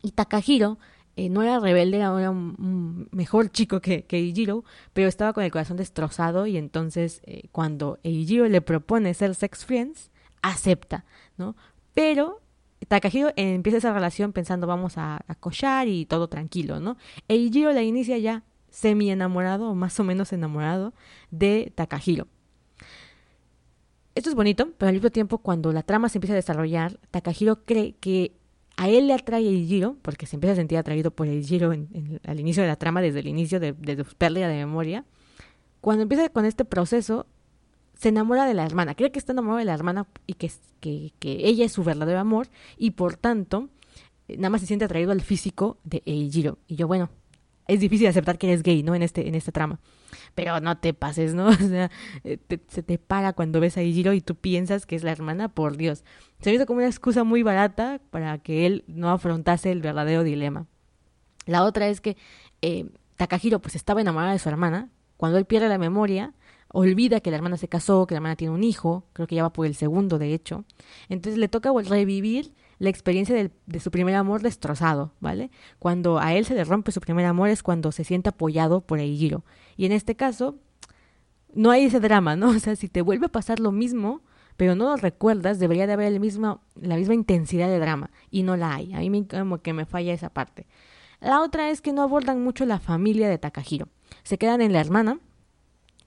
Y 0.00 0.12
Takahiro 0.12 0.78
eh, 1.16 1.28
no 1.28 1.42
era 1.42 1.58
rebelde, 1.58 1.96
era 1.96 2.12
un, 2.12 2.54
un 2.60 3.08
mejor 3.10 3.50
chico 3.50 3.80
que, 3.80 4.04
que, 4.04 4.16
Eijiro, 4.18 4.62
pero 4.92 5.08
estaba 5.08 5.32
con 5.32 5.42
el 5.42 5.50
corazón 5.50 5.76
destrozado 5.76 6.46
y 6.46 6.56
entonces 6.56 7.20
eh, 7.24 7.48
cuando 7.50 7.98
Eijiro 8.04 8.46
le 8.46 8.60
propone 8.60 9.12
ser 9.14 9.34
sex 9.34 9.64
friends, 9.64 10.12
acepta, 10.40 11.04
¿no? 11.36 11.56
Pero 11.94 12.42
Takahiro 12.88 13.30
empieza 13.36 13.78
esa 13.78 13.92
relación 13.92 14.32
pensando 14.32 14.66
vamos 14.66 14.98
a, 14.98 15.20
a 15.26 15.86
y 15.86 16.06
todo 16.06 16.28
tranquilo, 16.28 16.80
¿no? 16.80 16.96
Eijiro 17.28 17.72
la 17.72 17.82
inicia 17.82 18.18
ya 18.18 18.42
semi 18.70 19.10
enamorado 19.10 19.70
o 19.70 19.74
más 19.74 19.98
o 20.00 20.04
menos 20.04 20.32
enamorado 20.32 20.94
de 21.30 21.72
Takahiro. 21.74 22.26
Esto 24.14 24.30
es 24.30 24.34
bonito, 24.34 24.70
pero 24.76 24.88
al 24.88 24.94
mismo 24.94 25.10
tiempo 25.10 25.38
cuando 25.38 25.72
la 25.72 25.82
trama 25.82 26.08
se 26.08 26.18
empieza 26.18 26.34
a 26.34 26.36
desarrollar, 26.36 26.98
Takahiro 27.10 27.64
cree 27.64 27.94
que 28.00 28.32
a 28.76 28.88
él 28.88 29.08
le 29.08 29.14
atrae 29.14 29.46
Eijiro, 29.46 29.96
porque 30.00 30.26
se 30.26 30.36
empieza 30.36 30.54
a 30.54 30.56
sentir 30.56 30.78
atraído 30.78 31.10
por 31.10 31.26
en, 31.26 32.20
al 32.24 32.40
inicio 32.40 32.62
de 32.62 32.68
la 32.68 32.76
trama, 32.76 33.02
desde 33.02 33.20
el 33.20 33.26
inicio 33.26 33.60
de, 33.60 33.72
de 33.72 34.04
su 34.04 34.16
pérdida 34.16 34.48
de 34.48 34.56
memoria. 34.56 35.04
Cuando 35.80 36.02
empieza 36.02 36.28
con 36.30 36.44
este 36.46 36.64
proceso, 36.64 37.26
se 38.00 38.08
enamora 38.08 38.46
de 38.46 38.54
la 38.54 38.64
hermana, 38.64 38.94
cree 38.94 39.12
que 39.12 39.18
está 39.18 39.32
enamorado 39.32 39.58
de 39.58 39.66
la 39.66 39.74
hermana 39.74 40.06
y 40.26 40.32
que, 40.34 40.50
que, 40.80 41.12
que 41.18 41.46
ella 41.46 41.66
es 41.66 41.72
su 41.72 41.84
verdadero 41.84 42.18
amor 42.18 42.48
y 42.78 42.92
por 42.92 43.16
tanto 43.16 43.68
nada 44.26 44.48
más 44.48 44.62
se 44.62 44.66
siente 44.66 44.86
atraído 44.86 45.12
al 45.12 45.20
físico 45.20 45.76
de 45.84 46.02
Eijiro. 46.06 46.56
Y 46.66 46.76
yo, 46.76 46.88
bueno, 46.88 47.10
es 47.66 47.80
difícil 47.80 48.06
aceptar 48.06 48.38
que 48.38 48.46
eres 48.46 48.62
gay, 48.62 48.82
¿no? 48.82 48.94
En 48.94 49.02
este 49.02 49.28
en 49.28 49.34
esta 49.34 49.52
trama. 49.52 49.80
Pero 50.34 50.60
no 50.60 50.78
te 50.78 50.94
pases, 50.94 51.34
¿no? 51.34 51.48
O 51.50 51.52
sea, 51.52 51.90
te, 52.22 52.60
se 52.68 52.82
te 52.82 52.96
para 52.96 53.34
cuando 53.34 53.60
ves 53.60 53.76
a 53.76 53.82
Eijiro 53.82 54.14
y 54.14 54.22
tú 54.22 54.34
piensas 54.34 54.86
que 54.86 54.96
es 54.96 55.04
la 55.04 55.12
hermana, 55.12 55.50
por 55.50 55.76
Dios. 55.76 56.02
Se 56.40 56.48
me 56.48 56.56
hizo 56.56 56.64
como 56.64 56.78
una 56.78 56.88
excusa 56.88 57.22
muy 57.22 57.42
barata 57.42 58.00
para 58.10 58.38
que 58.38 58.64
él 58.64 58.84
no 58.86 59.10
afrontase 59.10 59.70
el 59.72 59.82
verdadero 59.82 60.24
dilema. 60.24 60.68
La 61.44 61.64
otra 61.64 61.88
es 61.88 62.00
que 62.00 62.16
eh, 62.62 62.88
Takahiro 63.16 63.58
pues 63.60 63.74
estaba 63.74 64.00
enamorado 64.00 64.32
de 64.32 64.38
su 64.38 64.48
hermana. 64.48 64.88
Cuando 65.18 65.36
él 65.36 65.44
pierde 65.44 65.68
la 65.68 65.76
memoria, 65.76 66.32
olvida 66.72 67.20
que 67.20 67.30
la 67.30 67.36
hermana 67.36 67.56
se 67.56 67.68
casó, 67.68 68.06
que 68.06 68.14
la 68.14 68.18
hermana 68.18 68.36
tiene 68.36 68.54
un 68.54 68.64
hijo, 68.64 69.04
creo 69.12 69.26
que 69.26 69.34
ya 69.34 69.42
va 69.42 69.52
por 69.52 69.66
el 69.66 69.74
segundo 69.74 70.18
de 70.18 70.34
hecho. 70.34 70.64
Entonces 71.08 71.38
le 71.38 71.48
toca 71.48 71.70
revivir 71.82 72.54
la 72.78 72.88
experiencia 72.88 73.34
de, 73.34 73.80
su 73.80 73.90
primer 73.90 74.14
amor 74.14 74.42
destrozado, 74.42 75.12
¿vale? 75.20 75.50
Cuando 75.78 76.18
a 76.18 76.34
él 76.34 76.44
se 76.46 76.54
le 76.54 76.64
rompe 76.64 76.92
su 76.92 77.00
primer 77.00 77.26
amor 77.26 77.50
es 77.50 77.62
cuando 77.62 77.92
se 77.92 78.04
siente 78.04 78.30
apoyado 78.30 78.80
por 78.80 78.98
Eijiro. 79.00 79.44
Y 79.76 79.84
en 79.84 79.92
este 79.92 80.16
caso, 80.16 80.58
no 81.52 81.70
hay 81.70 81.84
ese 81.84 82.00
drama, 82.00 82.36
¿no? 82.36 82.48
O 82.56 82.58
sea, 82.58 82.76
si 82.76 82.88
te 82.88 83.02
vuelve 83.02 83.26
a 83.26 83.30
pasar 83.30 83.60
lo 83.60 83.72
mismo, 83.72 84.22
pero 84.56 84.74
no 84.74 84.90
lo 84.90 84.96
recuerdas, 84.96 85.58
debería 85.58 85.86
de 85.86 85.92
haber 85.92 86.12
el 86.12 86.20
mismo, 86.20 86.62
la 86.74 86.96
misma 86.96 87.14
intensidad 87.14 87.68
de 87.68 87.78
drama, 87.78 88.10
y 88.30 88.42
no 88.44 88.56
la 88.56 88.74
hay. 88.74 88.94
A 88.94 88.98
mí 88.98 89.10
me, 89.10 89.26
como 89.26 89.58
que 89.58 89.72
me 89.72 89.86
falla 89.86 90.14
esa 90.14 90.30
parte. 90.30 90.66
La 91.20 91.42
otra 91.42 91.70
es 91.70 91.82
que 91.82 91.92
no 91.92 92.02
abordan 92.02 92.42
mucho 92.42 92.64
la 92.64 92.78
familia 92.78 93.28
de 93.28 93.36
Takahiro. 93.36 93.88
Se 94.22 94.38
quedan 94.38 94.62
en 94.62 94.72
la 94.72 94.80
hermana, 94.80 95.18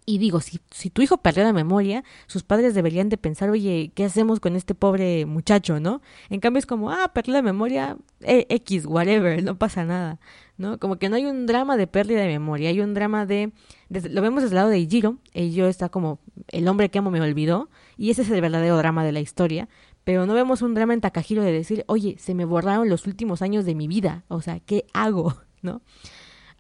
y 0.06 0.18
digo, 0.18 0.40
si, 0.42 0.60
si 0.72 0.90
tu 0.90 1.02
hijo 1.02 1.18
perdió 1.18 1.44
la 1.44 1.54
memoria, 1.54 2.04
sus 2.28 2.44
padres 2.44 2.74
deberían 2.74 3.10
de 3.10 3.18
pensar, 3.18 3.50
oye, 3.50 3.92
¿qué 3.96 4.06
hacemos 4.06 4.40
con 4.40 4.56
este 4.56 4.76
pobre 4.76 5.26
muchacho, 5.26 5.80
no? 5.80 6.02
En 6.30 6.40
cambio 6.40 6.60
es 6.60 6.66
como, 6.66 6.92
ah, 6.92 7.12
perdió 7.14 7.34
la 7.34 7.42
memoria, 7.42 7.98
eh, 8.22 8.46
X, 8.50 8.86
whatever, 8.86 9.44
no 9.44 9.58
pasa 9.58 9.86
nada, 9.86 10.20
¿no? 10.58 10.78
Como 10.80 10.98
que 10.98 11.10
no 11.10 11.16
hay 11.16 11.26
un 11.26 11.46
drama 11.46 11.78
de 11.78 11.88
pérdida 11.88 12.22
de 12.22 12.28
memoria, 12.28 12.70
hay 12.70 12.82
un 12.82 12.94
drama 12.94 13.26
de, 13.26 13.52
lo 13.90 14.22
vemos 14.22 14.44
desde 14.44 14.54
el 14.54 14.58
lado 14.58 14.70
de 14.70 14.80
Ijiro, 14.80 15.18
Ijiro 15.34 15.68
está 15.68 15.90
como, 15.90 16.20
el 16.50 16.68
hombre 16.68 16.90
que 16.90 17.00
amo 17.00 17.12
me 17.12 17.22
olvidó, 17.22 17.70
y 17.98 18.10
ese 18.10 18.24
es 18.24 18.30
el 18.30 18.42
verdadero 18.42 18.78
drama 18.78 19.04
de 19.04 19.12
la 19.12 19.20
historia, 19.20 19.70
pero 20.04 20.26
no 20.26 20.34
vemos 20.34 20.62
un 20.62 20.74
drama 20.74 20.94
en 20.94 21.02
Takahiro 21.02 21.44
de 21.44 21.52
decir, 21.52 21.86
oye, 21.88 22.18
se 22.20 22.36
me 22.36 22.46
borraron 22.46 22.90
los 22.90 23.08
últimos 23.08 23.42
años 23.42 23.66
de 23.66 23.76
mi 23.76 23.88
vida, 23.88 24.24
o 24.28 24.42
sea, 24.42 24.60
¿qué 24.60 24.86
hago, 24.94 25.36
no? 25.62 25.82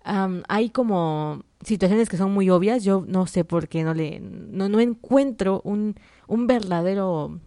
hay 0.06 0.69
como 0.69 1.45
situaciones 1.65 2.10
que 2.10 2.17
son 2.17 2.32
muy 2.32 2.49
obvias. 2.49 2.84
Yo 2.84 3.04
no 3.08 3.28
sé 3.28 3.43
por 3.43 3.67
qué 3.67 3.84
no 3.84 3.93
le 3.93 4.19
no, 4.19 4.69
no 4.69 4.80
encuentro 4.80 5.62
un, 5.63 5.95
un 6.28 6.47
verdadero 6.47 7.39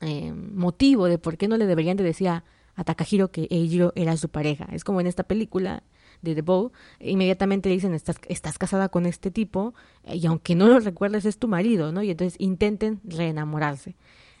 eh, 0.00 0.32
motivo 0.32 1.06
de 1.06 1.18
por 1.18 1.36
qué 1.36 1.48
no 1.48 1.56
le 1.56 1.66
deberían 1.66 1.96
de 1.96 2.04
decir 2.04 2.28
a, 2.28 2.44
Takahiro 2.82 3.30
que 3.30 3.46
Eijiro 3.50 3.92
era 3.94 4.16
su 4.16 4.30
pareja. 4.30 4.66
Es 4.72 4.84
como 4.84 5.02
en 5.02 5.06
esta 5.06 5.24
película 5.24 5.82
de 6.22 6.34
The 6.34 6.40
Bow, 6.40 6.72
inmediatamente 6.98 7.68
le 7.68 7.74
dicen 7.74 7.92
estás, 7.92 8.16
estás 8.26 8.56
casada 8.56 8.88
con 8.88 9.04
este 9.04 9.30
tipo 9.30 9.74
y 10.10 10.24
aunque 10.26 10.54
no 10.54 10.66
lo 10.66 10.80
recuerdes 10.80 11.26
es 11.26 11.36
tu 11.36 11.46
marido, 11.46 11.92
¿no? 11.92 12.02
Y 12.02 12.10
entonces 12.10 12.40
intenten 12.40 13.00
reenamorarse. 13.04 13.96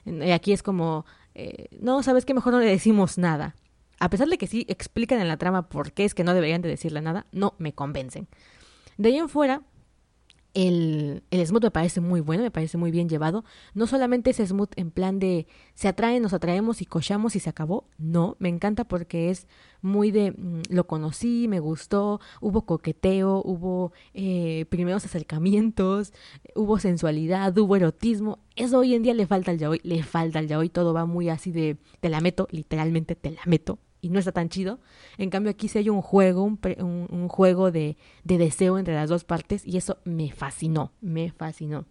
Y 0.06 0.30
aquí 0.30 0.52
es 0.52 0.62
como, 0.62 1.04
eh, 1.34 1.66
no, 1.80 2.02
sabes 2.02 2.24
que 2.24 2.32
mejor 2.32 2.54
no 2.54 2.60
le 2.60 2.66
decimos 2.66 3.18
nada 3.18 3.56
a 4.00 4.08
pesar 4.08 4.28
de 4.28 4.38
que 4.38 4.46
sí 4.46 4.64
explican 4.68 5.20
en 5.20 5.28
la 5.28 5.36
trama 5.36 5.68
por 5.68 5.92
qué 5.92 6.06
es 6.06 6.14
que 6.14 6.24
no 6.24 6.34
deberían 6.34 6.62
de 6.62 6.70
decirle 6.70 7.02
nada, 7.02 7.26
no 7.32 7.54
me 7.58 7.74
convencen. 7.74 8.26
De 9.00 9.08
ahí 9.08 9.16
en 9.16 9.30
fuera, 9.30 9.62
el, 10.52 11.22
el 11.30 11.46
smooth 11.46 11.62
me 11.62 11.70
parece 11.70 12.02
muy 12.02 12.20
bueno, 12.20 12.42
me 12.42 12.50
parece 12.50 12.76
muy 12.76 12.90
bien 12.90 13.08
llevado. 13.08 13.46
No 13.72 13.86
solamente 13.86 14.28
ese 14.28 14.46
smooth 14.46 14.72
en 14.76 14.90
plan 14.90 15.18
de 15.18 15.46
se 15.72 15.88
atraen, 15.88 16.22
nos 16.22 16.34
atraemos 16.34 16.82
y 16.82 16.84
cochamos 16.84 17.34
y 17.34 17.40
se 17.40 17.48
acabó. 17.48 17.88
No, 17.96 18.36
me 18.40 18.50
encanta 18.50 18.84
porque 18.84 19.30
es 19.30 19.48
muy 19.80 20.10
de 20.10 20.32
mm, 20.32 20.64
lo 20.68 20.86
conocí, 20.86 21.48
me 21.48 21.60
gustó, 21.60 22.20
hubo 22.42 22.66
coqueteo, 22.66 23.40
hubo 23.42 23.94
eh, 24.12 24.66
primeros 24.68 25.06
acercamientos, 25.06 26.12
hubo 26.54 26.78
sensualidad, 26.78 27.56
hubo 27.56 27.76
erotismo. 27.76 28.38
Eso 28.54 28.80
hoy 28.80 28.94
en 28.94 29.02
día 29.02 29.14
le 29.14 29.26
falta 29.26 29.50
al 29.50 29.56
yaoi, 29.56 29.80
le 29.82 30.02
falta 30.02 30.40
al 30.40 30.46
yaoi, 30.46 30.68
todo 30.68 30.92
va 30.92 31.06
muy 31.06 31.30
así 31.30 31.52
de 31.52 31.78
te 32.00 32.10
la 32.10 32.20
meto, 32.20 32.48
literalmente 32.50 33.14
te 33.16 33.30
la 33.30 33.40
meto 33.46 33.78
y 34.00 34.10
no 34.10 34.18
está 34.18 34.32
tan 34.32 34.48
chido. 34.48 34.80
En 35.18 35.30
cambio 35.30 35.50
aquí 35.50 35.68
sí 35.68 35.78
hay 35.78 35.88
un 35.88 36.02
juego, 36.02 36.42
un, 36.42 36.58
un, 36.78 37.28
juego 37.28 37.70
de, 37.70 37.96
de, 38.24 38.38
deseo 38.38 38.78
entre 38.78 38.94
las 38.94 39.08
dos 39.08 39.24
partes 39.24 39.66
y 39.66 39.76
eso 39.76 39.98
me 40.04 40.30
fascinó, 40.32 40.92
me 41.00 41.32
fascinó. 41.32 41.86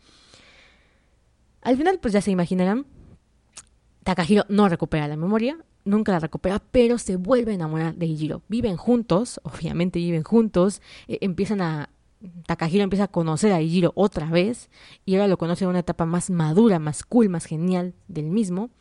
Al 1.62 1.78
final 1.78 2.00
pues 2.00 2.13
ya 2.13 2.22
se 2.22 2.32
imaginarán, 2.32 2.86
Takahiro 4.04 4.45
no 4.50 4.69
recupera 4.69 5.08
la 5.08 5.17
memoria, 5.17 5.58
nunca 5.86 6.12
la 6.12 6.19
recupera, 6.19 6.60
pero 6.60 6.98
se 6.98 7.17
vuelve 7.17 7.52
a 7.52 7.56
enamorar 7.56 7.95
de 7.95 8.06
Ijiro. 8.06 8.41
Viven 8.48 8.78
juntos, 8.78 9.39
obviamente 9.43 10.00
viven 10.00 10.24
juntos, 10.24 10.82
e, 11.08 11.19
empiezan 11.22 11.62
a... 11.62 11.89
Takahiro 12.45 12.84
empieza 12.84 13.06
a 13.06 13.08
conocer 13.08 13.54
a 13.54 13.62
Ijiro 13.62 13.93
otra 13.95 14.30
vez 14.30 14.69
y 15.06 15.15
ahora 15.15 15.30
lo 15.30 15.38
conoce 15.38 15.63
en 15.63 15.69
una 15.69 15.80
etapa 15.80 16.06
más 16.06 16.30
madura, 16.30 16.78
más 16.78 17.04
cool, 17.04 17.30
más 17.30 17.45
genial 17.45 17.93
del 18.10 18.26
mismo 18.26 18.72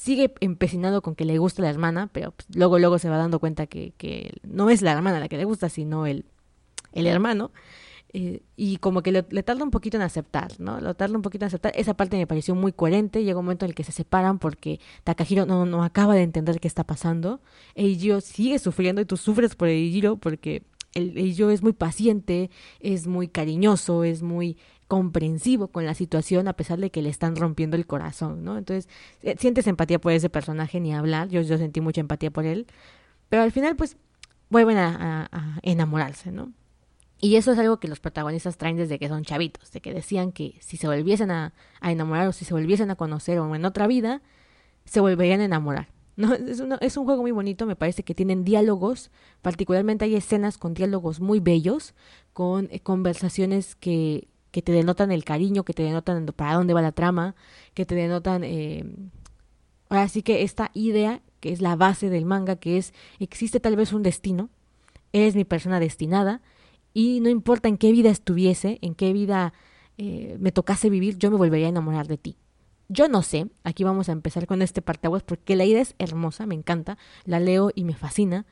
sigue 0.00 0.32
empecinado 0.40 1.02
con 1.02 1.14
que 1.14 1.26
le 1.26 1.36
gusta 1.36 1.60
la 1.60 1.68
hermana, 1.68 2.08
pero 2.10 2.30
pues, 2.30 2.48
luego 2.54 2.78
luego 2.78 2.98
se 2.98 3.10
va 3.10 3.18
dando 3.18 3.38
cuenta 3.38 3.66
que, 3.66 3.92
que, 3.98 4.32
no 4.42 4.70
es 4.70 4.80
la 4.80 4.92
hermana 4.92 5.20
la 5.20 5.28
que 5.28 5.36
le 5.36 5.44
gusta, 5.44 5.68
sino 5.68 6.06
el, 6.06 6.24
el 6.92 7.06
hermano. 7.06 7.50
Eh, 8.14 8.40
y 8.56 8.78
como 8.78 9.02
que 9.02 9.12
le, 9.12 9.22
tarda 9.22 9.62
un 9.62 9.70
poquito 9.70 9.98
en 9.98 10.02
aceptar, 10.02 10.58
¿no? 10.58 10.80
Lo 10.80 10.94
tarda 10.94 11.16
un 11.16 11.22
poquito 11.22 11.44
en 11.44 11.48
aceptar. 11.48 11.72
Esa 11.76 11.92
parte 11.92 12.16
me 12.16 12.26
pareció 12.26 12.54
muy 12.54 12.72
coherente. 12.72 13.22
Llega 13.22 13.38
un 13.38 13.44
momento 13.44 13.66
en 13.66 13.70
el 13.70 13.74
que 13.74 13.84
se 13.84 13.92
separan 13.92 14.38
porque 14.38 14.80
Takahiro 15.04 15.44
no, 15.44 15.66
no 15.66 15.84
acaba 15.84 16.14
de 16.14 16.22
entender 16.22 16.60
qué 16.60 16.66
está 16.66 16.82
pasando. 16.82 17.42
Eijiro 17.74 18.22
sigue 18.22 18.58
sufriendo 18.58 19.02
y 19.02 19.04
tú 19.04 19.18
sufres 19.18 19.54
por 19.54 19.68
Eijiro 19.68 20.16
porque 20.16 20.62
el 20.94 21.16
es 21.18 21.62
muy 21.62 21.74
paciente, 21.74 22.50
es 22.80 23.06
muy 23.06 23.28
cariñoso, 23.28 24.02
es 24.02 24.22
muy 24.22 24.56
comprensivo 24.90 25.68
con 25.68 25.86
la 25.86 25.94
situación 25.94 26.48
a 26.48 26.54
pesar 26.54 26.80
de 26.80 26.90
que 26.90 27.00
le 27.00 27.10
están 27.10 27.36
rompiendo 27.36 27.76
el 27.76 27.86
corazón, 27.86 28.42
¿no? 28.42 28.58
Entonces, 28.58 28.88
eh, 29.22 29.36
sientes 29.38 29.68
empatía 29.68 30.00
por 30.00 30.10
ese 30.10 30.28
personaje 30.30 30.80
ni 30.80 30.92
hablar, 30.92 31.28
yo, 31.28 31.42
yo 31.42 31.58
sentí 31.58 31.80
mucha 31.80 32.00
empatía 32.00 32.32
por 32.32 32.44
él, 32.44 32.66
pero 33.28 33.44
al 33.44 33.52
final 33.52 33.76
pues 33.76 33.96
vuelven 34.48 34.78
a, 34.78 35.60
enamorarse, 35.62 36.32
¿no? 36.32 36.52
Y 37.20 37.36
eso 37.36 37.52
es 37.52 37.58
algo 37.60 37.78
que 37.78 37.86
los 37.86 38.00
protagonistas 38.00 38.56
traen 38.56 38.76
desde 38.76 38.98
que 38.98 39.06
son 39.06 39.22
chavitos, 39.22 39.70
de 39.70 39.80
que 39.80 39.94
decían 39.94 40.32
que 40.32 40.56
si 40.58 40.76
se 40.76 40.88
volviesen 40.88 41.30
a, 41.30 41.52
enamorar 41.80 42.26
o 42.26 42.32
si 42.32 42.44
se 42.44 42.52
volviesen 42.52 42.90
a 42.90 42.96
conocer 42.96 43.38
o 43.38 43.54
en 43.54 43.64
otra 43.64 43.86
vida, 43.86 44.22
se 44.86 44.98
volverían 44.98 45.40
a 45.40 45.44
enamorar. 45.44 45.86
¿no? 46.16 46.34
Es, 46.48 46.60
es, 46.80 46.96
un 46.96 47.04
juego 47.04 47.22
muy 47.22 47.30
bonito, 47.30 47.64
me 47.64 47.76
parece 47.76 48.02
que 48.02 48.16
tienen 48.16 48.42
diálogos, 48.42 49.12
particularmente 49.40 50.04
hay 50.06 50.16
escenas 50.16 50.58
con 50.58 50.74
diálogos 50.74 51.20
muy 51.20 51.38
bellos, 51.38 51.94
con 52.32 52.66
eh, 52.72 52.80
conversaciones 52.80 53.76
que 53.76 54.26
que 54.50 54.62
te 54.62 54.72
denotan 54.72 55.12
el 55.12 55.24
cariño, 55.24 55.64
que 55.64 55.74
te 55.74 55.82
denotan 55.82 56.26
para 56.26 56.54
dónde 56.54 56.74
va 56.74 56.82
la 56.82 56.92
trama, 56.92 57.34
que 57.74 57.86
te 57.86 57.94
denotan... 57.94 58.44
Eh, 58.44 58.84
ahora 59.88 60.08
sí 60.08 60.22
que 60.22 60.42
esta 60.42 60.70
idea, 60.74 61.20
que 61.40 61.52
es 61.52 61.60
la 61.60 61.76
base 61.76 62.10
del 62.10 62.24
manga, 62.24 62.56
que 62.56 62.78
es, 62.78 62.94
existe 63.18 63.60
tal 63.60 63.76
vez 63.76 63.92
un 63.92 64.02
destino, 64.02 64.50
eres 65.12 65.34
mi 65.34 65.44
persona 65.44 65.80
destinada, 65.80 66.42
y 66.94 67.20
no 67.20 67.28
importa 67.28 67.68
en 67.68 67.76
qué 67.76 67.92
vida 67.92 68.10
estuviese, 68.10 68.78
en 68.82 68.94
qué 68.94 69.12
vida 69.12 69.52
eh, 69.98 70.36
me 70.40 70.52
tocase 70.52 70.90
vivir, 70.90 71.18
yo 71.18 71.30
me 71.30 71.36
volvería 71.36 71.66
a 71.66 71.70
enamorar 71.70 72.08
de 72.08 72.18
ti. 72.18 72.36
Yo 72.88 73.08
no 73.08 73.22
sé, 73.22 73.46
aquí 73.62 73.84
vamos 73.84 74.08
a 74.08 74.12
empezar 74.12 74.46
con 74.46 74.62
este 74.62 74.82
parteaguas 74.82 75.22
porque 75.22 75.54
la 75.54 75.64
idea 75.64 75.80
es 75.80 75.94
hermosa, 75.98 76.46
me 76.46 76.56
encanta, 76.56 76.98
la 77.24 77.38
leo 77.38 77.70
y 77.74 77.84
me 77.84 77.94
fascina, 77.94 78.46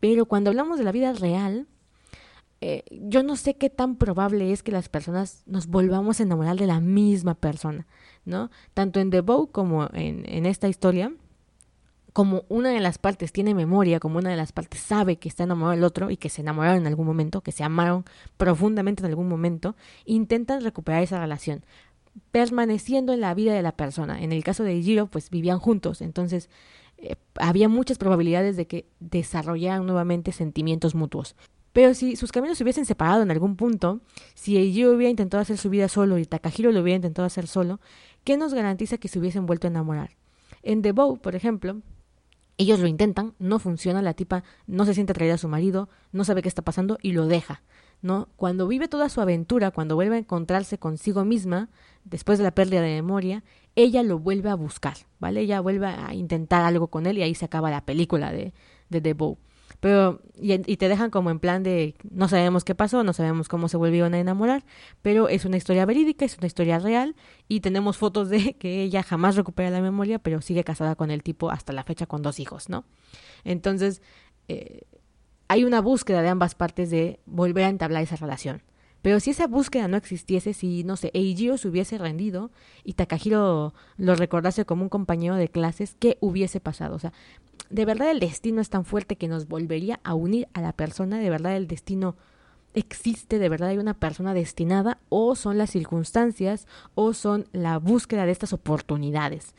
pero 0.00 0.24
cuando 0.24 0.50
hablamos 0.50 0.78
de 0.78 0.84
la 0.84 0.92
vida 0.92 1.12
real, 1.12 1.66
eh, 2.64 2.84
yo 2.92 3.24
no 3.24 3.34
sé 3.34 3.54
qué 3.54 3.70
tan 3.70 3.96
probable 3.96 4.52
es 4.52 4.62
que 4.62 4.70
las 4.70 4.88
personas 4.88 5.42
nos 5.46 5.66
volvamos 5.66 6.20
a 6.20 6.22
enamorar 6.22 6.56
de 6.56 6.68
la 6.68 6.78
misma 6.78 7.34
persona, 7.34 7.88
¿no? 8.24 8.52
Tanto 8.72 9.00
en 9.00 9.10
The 9.10 9.20
Bow 9.20 9.50
como 9.50 9.88
en, 9.92 10.22
en 10.28 10.46
esta 10.46 10.68
historia, 10.68 11.12
como 12.12 12.44
una 12.48 12.68
de 12.70 12.78
las 12.78 12.98
partes 12.98 13.32
tiene 13.32 13.52
memoria, 13.52 13.98
como 13.98 14.18
una 14.18 14.30
de 14.30 14.36
las 14.36 14.52
partes 14.52 14.78
sabe 14.78 15.16
que 15.16 15.28
está 15.28 15.42
enamorado 15.42 15.72
del 15.74 15.82
otro 15.82 16.08
y 16.12 16.16
que 16.16 16.28
se 16.28 16.42
enamoraron 16.42 16.82
en 16.82 16.86
algún 16.86 17.04
momento, 17.04 17.40
que 17.40 17.50
se 17.50 17.64
amaron 17.64 18.04
profundamente 18.36 19.02
en 19.02 19.10
algún 19.10 19.28
momento, 19.28 19.74
intentan 20.04 20.62
recuperar 20.62 21.02
esa 21.02 21.18
relación, 21.18 21.64
permaneciendo 22.30 23.12
en 23.12 23.22
la 23.22 23.34
vida 23.34 23.54
de 23.54 23.62
la 23.62 23.72
persona. 23.72 24.22
En 24.22 24.30
el 24.30 24.44
caso 24.44 24.62
de 24.62 24.80
Jiro, 24.80 25.08
pues 25.08 25.30
vivían 25.30 25.58
juntos, 25.58 26.00
entonces 26.00 26.48
eh, 26.98 27.16
había 27.40 27.68
muchas 27.68 27.98
probabilidades 27.98 28.56
de 28.56 28.68
que 28.68 28.86
desarrollaran 29.00 29.84
nuevamente 29.84 30.30
sentimientos 30.30 30.94
mutuos. 30.94 31.34
Pero 31.72 31.94
si 31.94 32.16
sus 32.16 32.32
caminos 32.32 32.58
se 32.58 32.64
hubiesen 32.64 32.84
separado 32.84 33.22
en 33.22 33.30
algún 33.30 33.56
punto, 33.56 34.00
si 34.34 34.56
Eijiro 34.56 34.92
hubiera 34.92 35.10
intentado 35.10 35.40
hacer 35.40 35.56
su 35.56 35.70
vida 35.70 35.88
solo 35.88 36.18
y 36.18 36.26
Takahiro 36.26 36.70
lo 36.70 36.80
hubiera 36.82 36.96
intentado 36.96 37.26
hacer 37.26 37.46
solo, 37.46 37.80
¿qué 38.24 38.36
nos 38.36 38.52
garantiza 38.52 38.98
que 38.98 39.08
se 39.08 39.18
hubiesen 39.18 39.46
vuelto 39.46 39.66
a 39.66 39.70
enamorar? 39.70 40.10
En 40.62 40.82
The 40.82 40.92
Bow, 40.92 41.18
por 41.18 41.34
ejemplo, 41.34 41.80
ellos 42.58 42.78
lo 42.78 42.86
intentan, 42.86 43.34
no 43.38 43.58
funciona, 43.58 44.02
la 44.02 44.14
tipa 44.14 44.44
no 44.66 44.84
se 44.84 44.94
siente 44.94 45.12
atraída 45.12 45.34
a 45.34 45.38
su 45.38 45.48
marido, 45.48 45.88
no 46.12 46.24
sabe 46.24 46.42
qué 46.42 46.48
está 46.48 46.62
pasando 46.62 46.98
y 47.02 47.12
lo 47.12 47.26
deja, 47.26 47.62
¿no? 48.02 48.28
Cuando 48.36 48.68
vive 48.68 48.88
toda 48.88 49.08
su 49.08 49.20
aventura, 49.20 49.70
cuando 49.70 49.94
vuelve 49.94 50.16
a 50.16 50.18
encontrarse 50.18 50.78
consigo 50.78 51.24
misma, 51.24 51.70
después 52.04 52.38
de 52.38 52.44
la 52.44 52.54
pérdida 52.54 52.82
de 52.82 52.94
memoria, 52.94 53.42
ella 53.74 54.02
lo 54.02 54.18
vuelve 54.18 54.50
a 54.50 54.54
buscar, 54.54 54.96
¿vale? 55.18 55.40
Ella 55.40 55.60
vuelve 55.60 55.86
a 55.86 56.12
intentar 56.12 56.62
algo 56.62 56.88
con 56.88 57.06
él 57.06 57.18
y 57.18 57.22
ahí 57.22 57.34
se 57.34 57.46
acaba 57.46 57.70
la 57.70 57.86
película 57.86 58.30
de, 58.30 58.52
de 58.90 59.00
The 59.00 59.14
Bow. 59.14 59.38
Pero, 59.82 60.20
y, 60.40 60.76
te 60.76 60.88
dejan 60.88 61.10
como 61.10 61.32
en 61.32 61.40
plan 61.40 61.64
de 61.64 61.96
no 62.08 62.28
sabemos 62.28 62.62
qué 62.62 62.72
pasó, 62.72 63.02
no 63.02 63.12
sabemos 63.12 63.48
cómo 63.48 63.68
se 63.68 63.76
volvieron 63.76 64.14
a 64.14 64.20
enamorar, 64.20 64.62
pero 65.02 65.28
es 65.28 65.44
una 65.44 65.56
historia 65.56 65.84
verídica, 65.86 66.24
es 66.24 66.38
una 66.38 66.46
historia 66.46 66.78
real 66.78 67.16
y 67.48 67.62
tenemos 67.62 67.96
fotos 67.96 68.30
de 68.30 68.54
que 68.54 68.84
ella 68.84 69.02
jamás 69.02 69.34
recupera 69.34 69.70
la 69.70 69.80
memoria, 69.80 70.20
pero 70.20 70.40
sigue 70.40 70.62
casada 70.62 70.94
con 70.94 71.10
el 71.10 71.24
tipo 71.24 71.50
hasta 71.50 71.72
la 71.72 71.82
fecha 71.82 72.06
con 72.06 72.22
dos 72.22 72.38
hijos, 72.38 72.68
¿no? 72.68 72.84
Entonces, 73.42 74.02
eh, 74.46 74.82
hay 75.48 75.64
una 75.64 75.80
búsqueda 75.80 76.22
de 76.22 76.28
ambas 76.28 76.54
partes 76.54 76.88
de 76.90 77.18
volver 77.26 77.64
a 77.64 77.68
entablar 77.68 78.04
esa 78.04 78.14
relación. 78.14 78.62
Pero 79.02 79.18
si 79.18 79.30
esa 79.30 79.48
búsqueda 79.48 79.88
no 79.88 79.96
existiese, 79.96 80.54
si, 80.54 80.84
no 80.84 80.96
sé, 80.96 81.10
Eijiro 81.12 81.58
se 81.58 81.66
hubiese 81.66 81.98
rendido 81.98 82.52
y 82.84 82.92
Takahiro 82.92 83.74
lo 83.96 84.14
recordase 84.14 84.64
como 84.64 84.84
un 84.84 84.88
compañero 84.88 85.34
de 85.34 85.48
clases, 85.48 85.96
¿qué 85.98 86.18
hubiese 86.20 86.60
pasado? 86.60 86.94
O 86.94 86.98
sea, 87.00 87.12
de 87.72 87.84
verdad 87.86 88.10
el 88.10 88.20
destino 88.20 88.60
es 88.60 88.68
tan 88.68 88.84
fuerte 88.84 89.16
que 89.16 89.28
nos 89.28 89.48
volvería 89.48 89.98
a 90.04 90.14
unir 90.14 90.46
a 90.52 90.60
la 90.60 90.72
persona, 90.72 91.18
de 91.18 91.30
verdad 91.30 91.56
el 91.56 91.66
destino 91.66 92.16
existe 92.74 93.38
de 93.38 93.48
verdad 93.48 93.70
hay 93.70 93.78
una 93.78 93.94
persona 93.94 94.34
destinada 94.34 94.98
o 95.08 95.34
son 95.34 95.58
las 95.58 95.70
circunstancias 95.70 96.66
o 96.94 97.12
son 97.14 97.46
la 97.52 97.78
búsqueda 97.78 98.26
de 98.26 98.32
estas 98.32 98.52
oportunidades. 98.52 99.54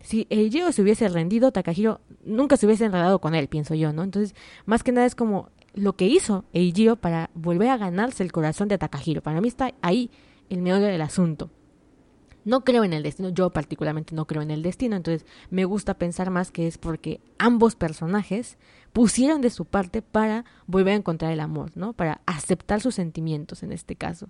Si 0.00 0.26
Eijiro 0.30 0.72
se 0.72 0.80
hubiese 0.80 1.08
rendido, 1.08 1.52
Takahiro 1.52 2.00
nunca 2.24 2.56
se 2.56 2.66
hubiese 2.66 2.86
enredado 2.86 3.20
con 3.20 3.34
él, 3.34 3.48
pienso 3.48 3.74
yo, 3.74 3.92
¿no? 3.92 4.02
Entonces, 4.02 4.34
más 4.64 4.82
que 4.82 4.92
nada 4.92 5.06
es 5.06 5.14
como 5.14 5.50
lo 5.74 5.94
que 5.94 6.06
hizo 6.06 6.44
Eijiro 6.52 6.96
para 6.96 7.30
volver 7.34 7.68
a 7.68 7.76
ganarse 7.76 8.22
el 8.22 8.32
corazón 8.32 8.68
de 8.68 8.78
Takahiro. 8.78 9.22
Para 9.22 9.40
mí 9.40 9.48
está 9.48 9.74
ahí 9.82 10.10
el 10.48 10.62
meollo 10.62 10.86
del 10.86 11.02
asunto. 11.02 11.50
No 12.44 12.64
creo 12.64 12.84
en 12.84 12.92
el 12.92 13.02
destino, 13.02 13.28
yo 13.28 13.50
particularmente 13.50 14.14
no 14.14 14.26
creo 14.26 14.42
en 14.42 14.50
el 14.50 14.62
destino, 14.62 14.96
entonces 14.96 15.26
me 15.50 15.64
gusta 15.64 15.94
pensar 15.94 16.30
más 16.30 16.50
que 16.50 16.66
es 16.66 16.78
porque 16.78 17.20
ambos 17.38 17.76
personajes 17.76 18.56
pusieron 18.92 19.40
de 19.40 19.50
su 19.50 19.64
parte 19.64 20.02
para 20.02 20.44
volver 20.66 20.94
a 20.94 20.96
encontrar 20.96 21.32
el 21.32 21.40
amor, 21.40 21.70
¿no? 21.74 21.92
Para 21.92 22.20
aceptar 22.26 22.80
sus 22.80 22.94
sentimientos 22.94 23.62
en 23.62 23.72
este 23.72 23.94
caso. 23.96 24.28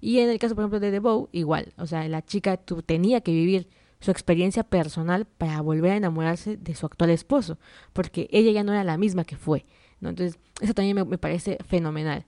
Y 0.00 0.18
en 0.18 0.28
el 0.28 0.38
caso, 0.38 0.54
por 0.54 0.62
ejemplo, 0.62 0.80
de 0.80 0.90
The 0.90 1.38
igual, 1.38 1.72
o 1.78 1.86
sea, 1.86 2.06
la 2.08 2.22
chica 2.22 2.56
tenía 2.56 3.20
que 3.20 3.32
vivir 3.32 3.68
su 4.00 4.10
experiencia 4.10 4.64
personal 4.64 5.26
para 5.26 5.60
volver 5.60 5.92
a 5.92 5.96
enamorarse 5.96 6.56
de 6.56 6.74
su 6.74 6.86
actual 6.86 7.10
esposo, 7.10 7.58
porque 7.92 8.28
ella 8.32 8.50
ya 8.50 8.64
no 8.64 8.72
era 8.72 8.82
la 8.82 8.98
misma 8.98 9.24
que 9.24 9.36
fue, 9.36 9.64
¿no? 10.00 10.08
Entonces, 10.10 10.40
eso 10.60 10.74
también 10.74 11.08
me 11.08 11.18
parece 11.18 11.58
fenomenal 11.64 12.26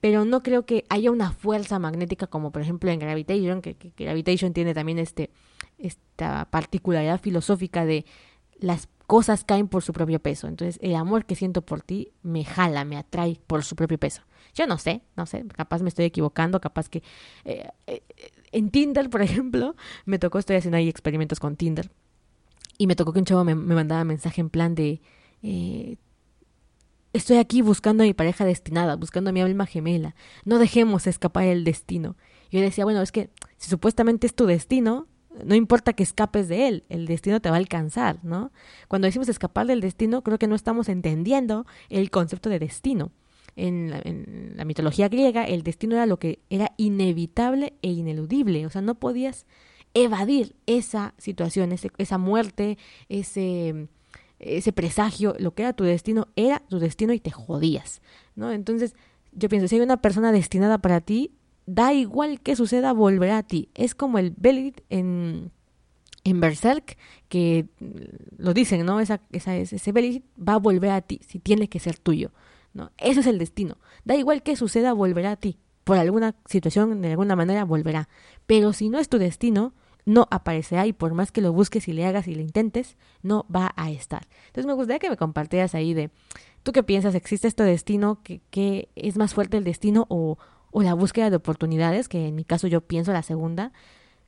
pero 0.00 0.24
no 0.24 0.42
creo 0.42 0.64
que 0.64 0.84
haya 0.88 1.10
una 1.10 1.32
fuerza 1.32 1.78
magnética 1.78 2.26
como 2.26 2.52
por 2.52 2.62
ejemplo 2.62 2.90
en 2.90 2.98
Gravitation, 2.98 3.62
que, 3.62 3.76
Gravitation 3.96 4.52
tiene 4.52 4.74
también 4.74 4.98
este, 4.98 5.30
esta 5.78 6.48
particularidad 6.50 7.20
filosófica 7.20 7.84
de 7.84 8.04
las 8.58 8.88
cosas 9.06 9.44
caen 9.44 9.68
por 9.68 9.82
su 9.82 9.92
propio 9.92 10.20
peso. 10.20 10.46
Entonces 10.48 10.78
el 10.82 10.94
amor 10.94 11.24
que 11.24 11.34
siento 11.34 11.62
por 11.62 11.82
ti 11.82 12.12
me 12.22 12.44
jala, 12.44 12.84
me 12.84 12.96
atrae 12.96 13.38
por 13.46 13.64
su 13.64 13.74
propio 13.76 13.98
peso. 13.98 14.22
Yo 14.54 14.66
no 14.66 14.78
sé, 14.78 15.02
no 15.16 15.26
sé, 15.26 15.44
capaz 15.54 15.82
me 15.82 15.88
estoy 15.88 16.04
equivocando, 16.04 16.60
capaz 16.60 16.88
que... 16.88 17.02
Eh, 17.44 17.68
eh, 17.86 18.02
en 18.50 18.70
Tinder, 18.70 19.10
por 19.10 19.22
ejemplo, 19.22 19.76
me 20.04 20.18
tocó, 20.18 20.38
estoy 20.38 20.56
haciendo 20.56 20.78
ahí 20.78 20.88
experimentos 20.88 21.38
con 21.40 21.56
Tinder, 21.56 21.90
y 22.78 22.86
me 22.86 22.94
tocó 22.96 23.12
que 23.12 23.18
un 23.18 23.24
chavo 23.24 23.44
me, 23.44 23.54
mandaba 23.54 24.04
mensaje 24.04 24.40
en 24.40 24.50
plan 24.50 24.74
de... 24.74 25.00
Eh, 25.42 25.96
Estoy 27.18 27.38
aquí 27.38 27.62
buscando 27.62 28.04
a 28.04 28.06
mi 28.06 28.14
pareja 28.14 28.44
destinada, 28.44 28.94
buscando 28.94 29.30
a 29.30 29.32
mi 29.32 29.40
alma 29.40 29.66
gemela. 29.66 30.14
No 30.44 30.60
dejemos 30.60 31.08
escapar 31.08 31.48
el 31.48 31.64
destino. 31.64 32.14
Yo 32.52 32.60
decía, 32.60 32.84
bueno, 32.84 33.02
es 33.02 33.10
que 33.10 33.28
si 33.56 33.68
supuestamente 33.68 34.28
es 34.28 34.36
tu 34.36 34.46
destino, 34.46 35.08
no 35.44 35.56
importa 35.56 35.94
que 35.94 36.04
escapes 36.04 36.46
de 36.46 36.68
él, 36.68 36.84
el 36.88 37.06
destino 37.06 37.40
te 37.40 37.50
va 37.50 37.56
a 37.56 37.58
alcanzar, 37.58 38.20
¿no? 38.22 38.52
Cuando 38.86 39.06
decimos 39.06 39.28
escapar 39.28 39.66
del 39.66 39.80
destino, 39.80 40.22
creo 40.22 40.38
que 40.38 40.46
no 40.46 40.54
estamos 40.54 40.88
entendiendo 40.88 41.66
el 41.88 42.08
concepto 42.12 42.50
de 42.50 42.60
destino. 42.60 43.10
En 43.56 43.90
la, 43.90 44.00
en 44.04 44.52
la 44.54 44.64
mitología 44.64 45.08
griega, 45.08 45.42
el 45.42 45.64
destino 45.64 45.96
era 45.96 46.06
lo 46.06 46.20
que 46.20 46.38
era 46.50 46.70
inevitable 46.76 47.74
e 47.82 47.90
ineludible, 47.90 48.64
o 48.64 48.70
sea, 48.70 48.80
no 48.80 48.94
podías 48.94 49.44
evadir 49.92 50.54
esa 50.66 51.14
situación, 51.18 51.72
ese, 51.72 51.90
esa 51.98 52.16
muerte, 52.16 52.78
ese 53.08 53.88
ese 54.38 54.72
presagio, 54.72 55.34
lo 55.38 55.54
que 55.54 55.62
era 55.62 55.72
tu 55.72 55.84
destino, 55.84 56.28
era 56.36 56.60
tu 56.68 56.78
destino 56.78 57.12
y 57.12 57.20
te 57.20 57.30
jodías, 57.30 58.02
¿no? 58.36 58.52
Entonces, 58.52 58.94
yo 59.32 59.48
pienso, 59.48 59.68
si 59.68 59.76
hay 59.76 59.82
una 59.82 60.00
persona 60.00 60.32
destinada 60.32 60.78
para 60.78 61.00
ti, 61.00 61.32
da 61.66 61.92
igual 61.92 62.40
que 62.40 62.56
suceda, 62.56 62.92
volverá 62.92 63.38
a 63.38 63.42
ti. 63.42 63.68
Es 63.74 63.94
como 63.94 64.18
el 64.18 64.32
Belit 64.36 64.80
en, 64.88 65.50
en 66.24 66.40
Berserk, 66.40 66.96
que 67.28 67.66
lo 68.36 68.54
dicen, 68.54 68.84
¿no? 68.86 69.00
Esa, 69.00 69.20
esa, 69.32 69.56
ese 69.56 69.92
Belit 69.92 70.24
va 70.36 70.54
a 70.54 70.58
volver 70.58 70.90
a 70.90 71.02
ti, 71.02 71.20
si 71.26 71.38
tiene 71.38 71.68
que 71.68 71.80
ser 71.80 71.98
tuyo, 71.98 72.32
¿no? 72.72 72.90
Eso 72.98 73.20
es 73.20 73.26
el 73.26 73.38
destino. 73.38 73.78
Da 74.04 74.16
igual 74.16 74.42
que 74.42 74.56
suceda, 74.56 74.92
volverá 74.92 75.32
a 75.32 75.36
ti. 75.36 75.58
Por 75.84 75.98
alguna 75.98 76.36
situación, 76.46 77.00
de 77.00 77.10
alguna 77.10 77.34
manera, 77.34 77.64
volverá. 77.64 78.08
Pero 78.46 78.72
si 78.72 78.88
no 78.88 78.98
es 78.98 79.08
tu 79.08 79.18
destino, 79.18 79.74
no 80.04 80.26
aparecerá 80.30 80.86
y 80.86 80.92
por 80.92 81.14
más 81.14 81.32
que 81.32 81.40
lo 81.40 81.52
busques 81.52 81.88
y 81.88 81.92
le 81.92 82.06
hagas 82.06 82.28
y 82.28 82.34
le 82.34 82.42
intentes, 82.42 82.96
no 83.22 83.46
va 83.54 83.72
a 83.76 83.90
estar. 83.90 84.26
Entonces 84.46 84.66
me 84.66 84.72
gustaría 84.72 84.98
que 84.98 85.10
me 85.10 85.16
compartieras 85.16 85.74
ahí 85.74 85.94
de, 85.94 86.10
¿tú 86.62 86.72
qué 86.72 86.82
piensas? 86.82 87.14
¿Existe 87.14 87.48
este 87.48 87.62
destino? 87.64 88.20
que, 88.22 88.88
es 88.96 89.16
más 89.16 89.34
fuerte 89.34 89.56
el 89.56 89.64
destino 89.64 90.06
o, 90.08 90.38
o, 90.70 90.82
la 90.82 90.94
búsqueda 90.94 91.30
de 91.30 91.36
oportunidades? 91.36 92.08
Que 92.08 92.28
en 92.28 92.34
mi 92.34 92.44
caso 92.44 92.66
yo 92.66 92.80
pienso 92.80 93.12
la 93.12 93.22
segunda. 93.22 93.72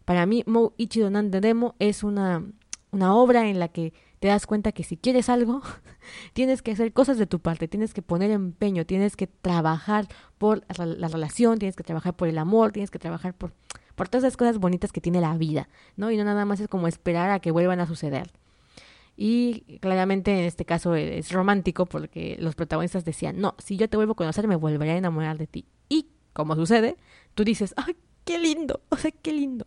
Para 0.04 0.26
mí, 0.26 0.42
Mo 0.46 0.74
Ichido 0.76 1.10
Demo 1.10 1.74
es 1.78 2.02
una, 2.02 2.44
una 2.90 3.14
obra 3.14 3.48
en 3.48 3.58
la 3.58 3.68
que 3.68 3.92
te 4.18 4.28
das 4.28 4.46
cuenta 4.46 4.72
que 4.72 4.84
si 4.84 4.96
quieres 4.96 5.28
algo, 5.28 5.62
tienes 6.34 6.62
que 6.62 6.72
hacer 6.72 6.92
cosas 6.92 7.16
de 7.16 7.26
tu 7.26 7.40
parte, 7.40 7.68
tienes 7.68 7.94
que 7.94 8.02
poner 8.02 8.30
empeño, 8.30 8.84
tienes 8.84 9.16
que 9.16 9.26
trabajar 9.26 10.08
por 10.36 10.62
la 10.76 11.08
relación, 11.08 11.58
tienes 11.58 11.74
que 11.74 11.84
trabajar 11.84 12.14
por 12.14 12.28
el 12.28 12.38
amor, 12.38 12.72
tienes 12.72 12.90
que 12.90 12.98
trabajar 12.98 13.34
por 13.34 13.52
por 14.00 14.08
todas 14.08 14.24
esas 14.24 14.38
cosas 14.38 14.56
bonitas 14.56 14.92
que 14.92 15.02
tiene 15.02 15.20
la 15.20 15.36
vida, 15.36 15.68
¿no? 15.96 16.10
Y 16.10 16.16
no 16.16 16.24
nada 16.24 16.46
más 16.46 16.58
es 16.58 16.68
como 16.68 16.88
esperar 16.88 17.28
a 17.28 17.38
que 17.38 17.50
vuelvan 17.50 17.80
a 17.80 17.86
suceder. 17.86 18.30
Y 19.14 19.78
claramente 19.80 20.32
en 20.32 20.46
este 20.46 20.64
caso 20.64 20.94
es 20.94 21.30
romántico 21.30 21.84
porque 21.84 22.38
los 22.40 22.54
protagonistas 22.54 23.04
decían, 23.04 23.42
no, 23.42 23.54
si 23.58 23.76
yo 23.76 23.90
te 23.90 23.98
vuelvo 23.98 24.12
a 24.12 24.16
conocer 24.16 24.48
me 24.48 24.56
volveré 24.56 24.92
a 24.92 24.96
enamorar 24.96 25.36
de 25.36 25.46
ti. 25.46 25.66
Y 25.90 26.06
como 26.32 26.56
sucede, 26.56 26.96
tú 27.34 27.44
dices, 27.44 27.74
ay, 27.76 27.94
qué 28.24 28.38
lindo, 28.38 28.80
o 28.88 28.96
sea, 28.96 29.10
qué 29.10 29.34
lindo. 29.34 29.66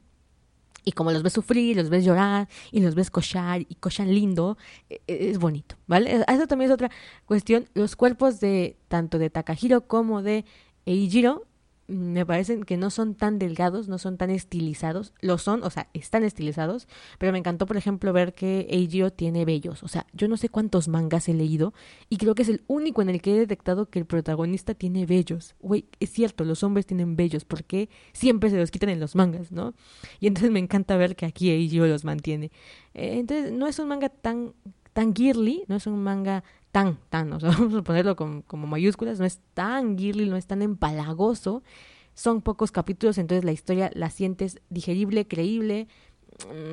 Y 0.83 0.93
como 0.93 1.11
los 1.11 1.21
ves 1.21 1.33
sufrir, 1.33 1.77
los 1.77 1.91
ves 1.91 2.03
llorar 2.03 2.49
y 2.71 2.79
los 2.79 2.95
ves 2.95 3.11
cochar 3.11 3.61
y 3.61 3.75
cochan 3.75 4.15
lindo, 4.15 4.57
e, 4.89 4.99
e, 5.05 5.29
es 5.29 5.37
bonito, 5.37 5.75
¿vale? 5.85 6.23
Eso 6.27 6.47
también 6.47 6.71
es 6.71 6.73
otra 6.73 6.89
cuestión. 7.27 7.69
Los 7.75 7.95
cuerpos 7.95 8.39
de 8.39 8.77
tanto 8.87 9.19
de 9.19 9.29
Takahiro 9.29 9.85
como 9.85 10.23
de 10.23 10.43
Eijiro 10.87 11.45
me 11.93 12.25
parecen 12.25 12.63
que 12.63 12.77
no 12.77 12.89
son 12.89 13.15
tan 13.15 13.39
delgados, 13.39 13.88
no 13.88 13.97
son 13.97 14.17
tan 14.17 14.29
estilizados, 14.29 15.13
lo 15.21 15.38
son, 15.38 15.63
o 15.63 15.69
sea, 15.69 15.89
están 15.93 16.23
estilizados, 16.23 16.88
pero 17.17 17.32
me 17.32 17.39
encantó, 17.39 17.65
por 17.65 17.77
ejemplo, 17.77 18.13
ver 18.13 18.34
que 18.34 18.67
Eijiro 18.69 19.12
tiene 19.12 19.45
vellos, 19.45 19.84
o 19.84 19.88
sea, 19.88 20.06
yo 20.13 20.27
no 20.27 20.38
sé 20.38 20.49
cuántos 20.49 20.88
mangas 20.88 21.29
he 21.29 21.34
leído 21.34 21.73
y 22.10 22.17
creo 22.17 22.36
que 22.36 22.43
es 22.43 22.49
el 22.49 22.63
único 22.67 23.01
en 23.01 23.10
el 23.10 23.21
que 23.21 23.36
he 23.36 23.39
detectado 23.39 23.89
que 23.89 23.99
el 23.99 24.06
protagonista 24.06 24.73
tiene 24.73 25.06
vellos. 25.06 25.56
Güey, 25.60 25.86
es 25.99 26.12
cierto, 26.12 26.43
los 26.43 26.63
hombres 26.63 26.86
tienen 26.86 27.15
vellos, 27.15 27.45
porque 27.45 27.89
siempre 28.13 28.49
se 28.49 28.58
los 28.58 28.71
quitan 28.71 28.89
en 28.89 28.99
los 28.99 29.15
mangas, 29.15 29.51
¿no? 29.51 29.73
Y 30.19 30.27
entonces 30.27 30.51
me 30.51 30.60
encanta 30.60 30.97
ver 30.97 31.15
que 31.15 31.25
aquí 31.25 31.49
Eijiro 31.49 31.88
los 31.88 32.06
mantiene. 32.06 32.51
Eh, 32.93 33.19
entonces, 33.19 33.51
no 33.51 33.67
es 33.67 33.79
un 33.79 33.88
manga 33.88 34.10
tan 34.10 34.53
tan 34.93 35.15
girly, 35.15 35.63
no 35.67 35.75
es 35.75 35.88
un 35.88 36.01
manga 36.03 36.43
tan, 36.73 36.97
tan, 37.09 37.31
o 37.31 37.39
sea, 37.39 37.51
vamos 37.57 37.75
a 37.75 37.83
ponerlo 37.83 38.17
como 38.17 38.67
mayúsculas, 38.67 39.19
no 39.19 39.25
es 39.25 39.39
tan 39.53 39.97
girly, 39.97 40.27
no 40.27 40.36
es 40.36 40.47
tan 40.47 40.62
empalagoso, 40.62 41.63
son 42.15 42.41
pocos 42.41 42.71
capítulos, 42.71 43.17
entonces 43.17 43.45
la 43.45 43.51
historia 43.51 43.91
la 43.93 44.09
sientes 44.09 44.59
digerible, 44.69 45.27
creíble, 45.27 45.88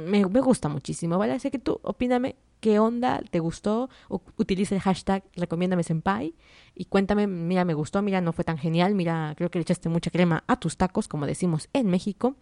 me, 0.07 0.27
me 0.27 0.41
gusta 0.41 0.69
muchísimo, 0.69 1.19
¿vale? 1.19 1.35
Así 1.35 1.51
que 1.51 1.59
tú 1.59 1.81
opíname 1.83 2.37
qué 2.61 2.79
onda, 2.79 3.21
te 3.31 3.41
gustó, 3.41 3.91
utiliza 4.37 4.75
el 4.75 4.81
hashtag 4.81 5.23
recomiéndame 5.37 5.83
senpai 5.83 6.35
y 6.75 6.87
cuéntame, 6.87 7.27
mira, 7.27 7.67
me 7.67 7.75
gustó, 7.75 8.01
mira, 8.01 8.23
no 8.23 8.33
fue 8.33 8.45
tan 8.45 8.57
genial, 8.57 8.95
mira, 8.95 9.35
creo 9.37 9.51
que 9.51 9.59
le 9.59 9.63
echaste 9.63 9.91
mucha 9.91 10.11
crema 10.11 10.45
a 10.47 10.59
tus 10.59 10.79
tacos, 10.79 11.09
como 11.09 11.27
decimos 11.27 11.69
en 11.75 11.89
México. 11.89 12.37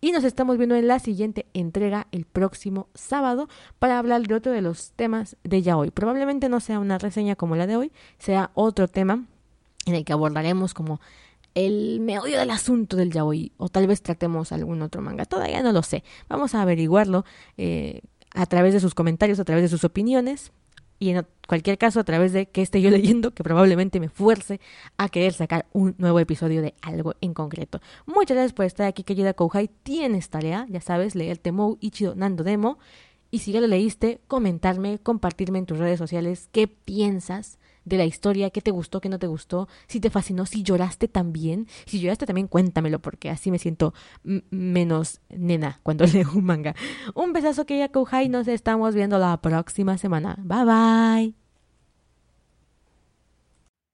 Y 0.00 0.12
nos 0.12 0.22
estamos 0.22 0.58
viendo 0.58 0.76
en 0.76 0.86
la 0.86 1.00
siguiente 1.00 1.46
entrega 1.54 2.06
el 2.12 2.24
próximo 2.24 2.88
sábado 2.94 3.48
para 3.80 3.98
hablar 3.98 4.22
de 4.22 4.34
otro 4.34 4.52
de 4.52 4.62
los 4.62 4.92
temas 4.92 5.36
de 5.42 5.62
ya 5.62 5.76
hoy. 5.76 5.90
Probablemente 5.90 6.48
no 6.48 6.60
sea 6.60 6.78
una 6.78 6.98
reseña 6.98 7.34
como 7.34 7.56
la 7.56 7.66
de 7.66 7.76
hoy, 7.76 7.92
sea 8.18 8.52
otro 8.54 8.86
tema 8.86 9.24
en 9.86 9.94
el 9.96 10.04
que 10.04 10.12
abordaremos 10.12 10.72
como 10.72 11.00
el 11.54 11.98
meollo 11.98 12.38
del 12.38 12.50
asunto 12.50 12.96
del 12.96 13.10
yaoi 13.10 13.50
o 13.56 13.68
tal 13.68 13.88
vez 13.88 14.00
tratemos 14.00 14.52
algún 14.52 14.82
otro 14.82 15.02
manga. 15.02 15.24
Todavía 15.24 15.62
no 15.64 15.72
lo 15.72 15.82
sé. 15.82 16.04
Vamos 16.28 16.54
a 16.54 16.62
averiguarlo 16.62 17.24
eh, 17.56 18.02
a 18.34 18.46
través 18.46 18.74
de 18.74 18.80
sus 18.80 18.94
comentarios, 18.94 19.40
a 19.40 19.44
través 19.44 19.62
de 19.62 19.68
sus 19.68 19.82
opiniones 19.82 20.52
y 20.98 21.10
en 21.10 21.26
cualquier 21.46 21.78
caso 21.78 22.00
a 22.00 22.04
través 22.04 22.32
de 22.32 22.46
que 22.46 22.62
esté 22.62 22.80
yo 22.80 22.90
leyendo 22.98 23.32
que 23.32 23.42
probablemente 23.42 24.00
me 24.00 24.08
fuerce 24.08 24.60
a 24.96 25.08
querer 25.08 25.32
sacar 25.32 25.66
un 25.72 25.94
nuevo 25.98 26.18
episodio 26.20 26.62
de 26.62 26.74
algo 26.82 27.14
en 27.20 27.34
concreto. 27.34 27.80
Muchas 28.06 28.36
gracias 28.36 28.52
por 28.52 28.64
estar 28.64 28.86
aquí, 28.86 29.04
querida 29.04 29.34
Kouhai. 29.34 29.68
Tienes 29.82 30.30
tarea, 30.30 30.66
ya 30.68 30.80
sabes, 30.80 31.14
leer 31.14 31.38
Temou 31.38 31.78
Ichido 31.80 32.14
Nando 32.14 32.44
Demo. 32.44 32.78
Y 33.30 33.40
si 33.40 33.52
ya 33.52 33.60
lo 33.60 33.66
leíste, 33.66 34.20
comentarme, 34.26 34.98
compartirme 34.98 35.58
en 35.58 35.66
tus 35.66 35.78
redes 35.78 35.98
sociales 35.98 36.48
qué 36.50 36.66
piensas 36.66 37.58
de 37.88 37.96
la 37.96 38.04
historia, 38.04 38.50
qué 38.50 38.60
te 38.60 38.70
gustó, 38.70 39.00
qué 39.00 39.08
no 39.08 39.18
te 39.18 39.26
gustó, 39.26 39.68
si 39.86 40.00
te 40.00 40.10
fascinó, 40.10 40.46
si 40.46 40.62
lloraste 40.62 41.08
también. 41.08 41.66
Si 41.86 42.00
lloraste 42.00 42.26
también, 42.26 42.48
cuéntamelo, 42.48 43.00
porque 43.00 43.30
así 43.30 43.50
me 43.50 43.58
siento 43.58 43.94
menos 44.50 45.20
nena 45.30 45.80
cuando 45.82 46.04
leo 46.12 46.30
un 46.34 46.44
manga. 46.44 46.74
Un 47.14 47.32
besazo, 47.32 47.66
que 47.66 47.78
ya 47.78 47.90
y 48.22 48.28
nos 48.28 48.48
estamos 48.48 48.94
viendo 48.94 49.18
la 49.18 49.40
próxima 49.40 49.98
semana. 49.98 50.36
Bye 50.42 50.64
bye. 50.64 51.47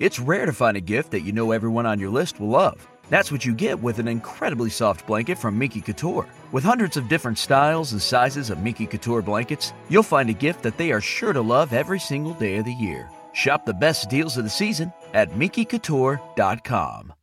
It's 0.00 0.18
rare 0.20 0.46
to 0.46 0.52
find 0.52 0.76
a 0.76 0.80
gift 0.80 1.10
that 1.12 1.22
you 1.22 1.32
know 1.32 1.52
everyone 1.52 1.86
on 1.86 1.98
your 1.98 2.10
list 2.10 2.40
will 2.40 2.48
love. 2.48 2.86
That's 3.08 3.32
what 3.32 3.44
you 3.44 3.54
get 3.54 3.80
with 3.80 3.98
an 3.98 4.08
incredibly 4.08 4.70
soft 4.70 5.06
blanket 5.06 5.38
from 5.38 5.58
Miki 5.58 5.80
Couture. 5.80 6.26
With 6.52 6.64
hundreds 6.64 6.96
of 6.96 7.08
different 7.08 7.38
styles 7.38 7.92
and 7.92 8.02
sizes 8.02 8.50
of 8.50 8.62
Miki 8.62 8.86
Couture 8.86 9.22
blankets, 9.22 9.72
you'll 9.88 10.02
find 10.02 10.28
a 10.30 10.34
gift 10.34 10.62
that 10.62 10.76
they 10.76 10.92
are 10.92 11.00
sure 11.00 11.32
to 11.32 11.40
love 11.40 11.72
every 11.72 12.00
single 12.00 12.34
day 12.34 12.56
of 12.56 12.64
the 12.64 12.72
year. 12.72 13.08
Shop 13.32 13.64
the 13.64 13.74
best 13.74 14.08
deals 14.08 14.36
of 14.36 14.44
the 14.44 14.50
season 14.50 14.92
at 15.14 15.30
MikiCouture.com. 15.30 17.16